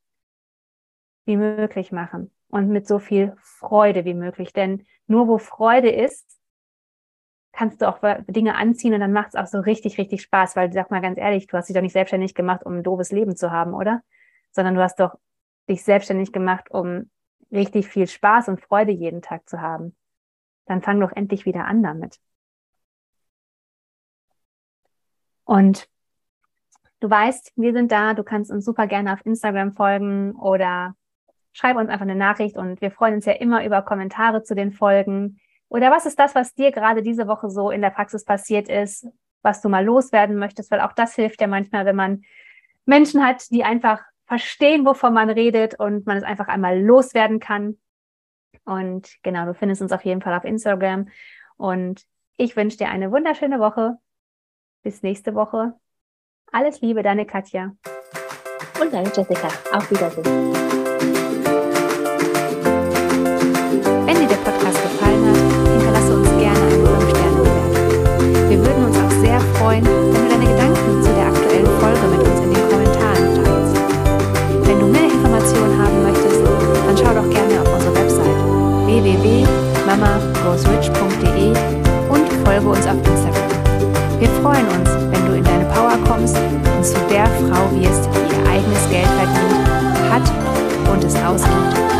wie 1.26 1.36
möglich 1.36 1.92
machen 1.92 2.30
und 2.48 2.68
mit 2.68 2.86
so 2.86 2.98
viel 2.98 3.34
Freude 3.38 4.04
wie 4.04 4.14
möglich. 4.14 4.52
Denn 4.52 4.86
nur 5.06 5.28
wo 5.28 5.38
Freude 5.38 5.90
ist, 5.90 6.26
kannst 7.52 7.80
du 7.80 7.88
auch 7.88 8.00
Dinge 8.26 8.56
anziehen 8.56 8.94
und 8.94 9.00
dann 9.00 9.12
macht 9.12 9.28
es 9.28 9.34
auch 9.36 9.46
so 9.46 9.60
richtig, 9.60 9.98
richtig 9.98 10.22
Spaß, 10.22 10.56
weil 10.56 10.72
sag 10.72 10.90
mal 10.90 11.00
ganz 11.00 11.18
ehrlich, 11.18 11.46
du 11.46 11.56
hast 11.56 11.68
dich 11.68 11.74
doch 11.74 11.82
nicht 11.82 11.92
selbstständig 11.92 12.34
gemacht, 12.34 12.64
um 12.64 12.78
ein 12.78 12.82
doofes 12.82 13.12
Leben 13.12 13.36
zu 13.36 13.50
haben, 13.50 13.74
oder? 13.74 14.02
Sondern 14.50 14.74
du 14.74 14.82
hast 14.82 14.98
doch 14.98 15.16
dich 15.68 15.84
selbstständig 15.84 16.32
gemacht, 16.32 16.70
um 16.70 17.10
richtig 17.52 17.88
viel 17.88 18.06
Spaß 18.06 18.48
und 18.48 18.60
Freude 18.60 18.92
jeden 18.92 19.22
Tag 19.22 19.48
zu 19.48 19.60
haben. 19.60 19.94
Dann 20.66 20.82
fang 20.82 21.00
doch 21.00 21.12
endlich 21.12 21.46
wieder 21.46 21.64
an 21.64 21.82
damit. 21.82 22.18
Und 25.44 25.88
du 27.00 27.10
weißt, 27.10 27.52
wir 27.56 27.72
sind 27.72 27.92
da, 27.92 28.14
du 28.14 28.24
kannst 28.24 28.50
uns 28.50 28.64
super 28.64 28.86
gerne 28.86 29.12
auf 29.12 29.24
Instagram 29.24 29.72
folgen 29.72 30.32
oder 30.36 30.94
schreib 31.52 31.76
uns 31.76 31.88
einfach 31.88 32.02
eine 32.02 32.16
Nachricht 32.16 32.56
und 32.56 32.80
wir 32.80 32.90
freuen 32.90 33.14
uns 33.14 33.26
ja 33.26 33.34
immer 33.34 33.64
über 33.64 33.82
Kommentare 33.82 34.42
zu 34.42 34.54
den 34.54 34.72
Folgen. 34.72 35.40
Oder 35.68 35.90
was 35.90 36.06
ist 36.06 36.18
das, 36.18 36.34
was 36.34 36.54
dir 36.54 36.72
gerade 36.72 37.02
diese 37.02 37.26
Woche 37.26 37.50
so 37.50 37.70
in 37.70 37.82
der 37.82 37.90
Praxis 37.90 38.24
passiert 38.24 38.68
ist, 38.68 39.06
was 39.42 39.60
du 39.60 39.68
mal 39.68 39.84
loswerden 39.84 40.36
möchtest? 40.36 40.70
Weil 40.70 40.80
auch 40.80 40.92
das 40.92 41.14
hilft 41.14 41.40
ja 41.40 41.46
manchmal, 41.46 41.84
wenn 41.86 41.96
man 41.96 42.22
Menschen 42.86 43.24
hat, 43.24 43.50
die 43.50 43.64
einfach 43.64 44.02
verstehen, 44.26 44.84
wovon 44.84 45.14
man 45.14 45.30
redet 45.30 45.78
und 45.78 46.06
man 46.06 46.16
es 46.16 46.24
einfach 46.24 46.48
einmal 46.48 46.80
loswerden 46.80 47.38
kann. 47.38 47.78
Und 48.64 49.16
genau, 49.22 49.46
du 49.46 49.54
findest 49.54 49.82
uns 49.82 49.92
auf 49.92 50.04
jeden 50.04 50.22
Fall 50.22 50.34
auf 50.34 50.44
Instagram. 50.44 51.08
Und 51.56 52.02
ich 52.36 52.56
wünsche 52.56 52.78
dir 52.78 52.88
eine 52.88 53.12
wunderschöne 53.12 53.60
Woche. 53.60 53.98
Bis 54.84 55.02
nächste 55.02 55.34
Woche. 55.34 55.74
Alles 56.52 56.82
Liebe, 56.82 57.02
deine 57.02 57.26
Katja. 57.26 57.74
Und 58.80 58.92
deine 58.92 59.08
Jessica. 59.08 59.48
Auf 59.72 59.90
Wiedersehen. 59.90 60.83
Frau 91.38 91.93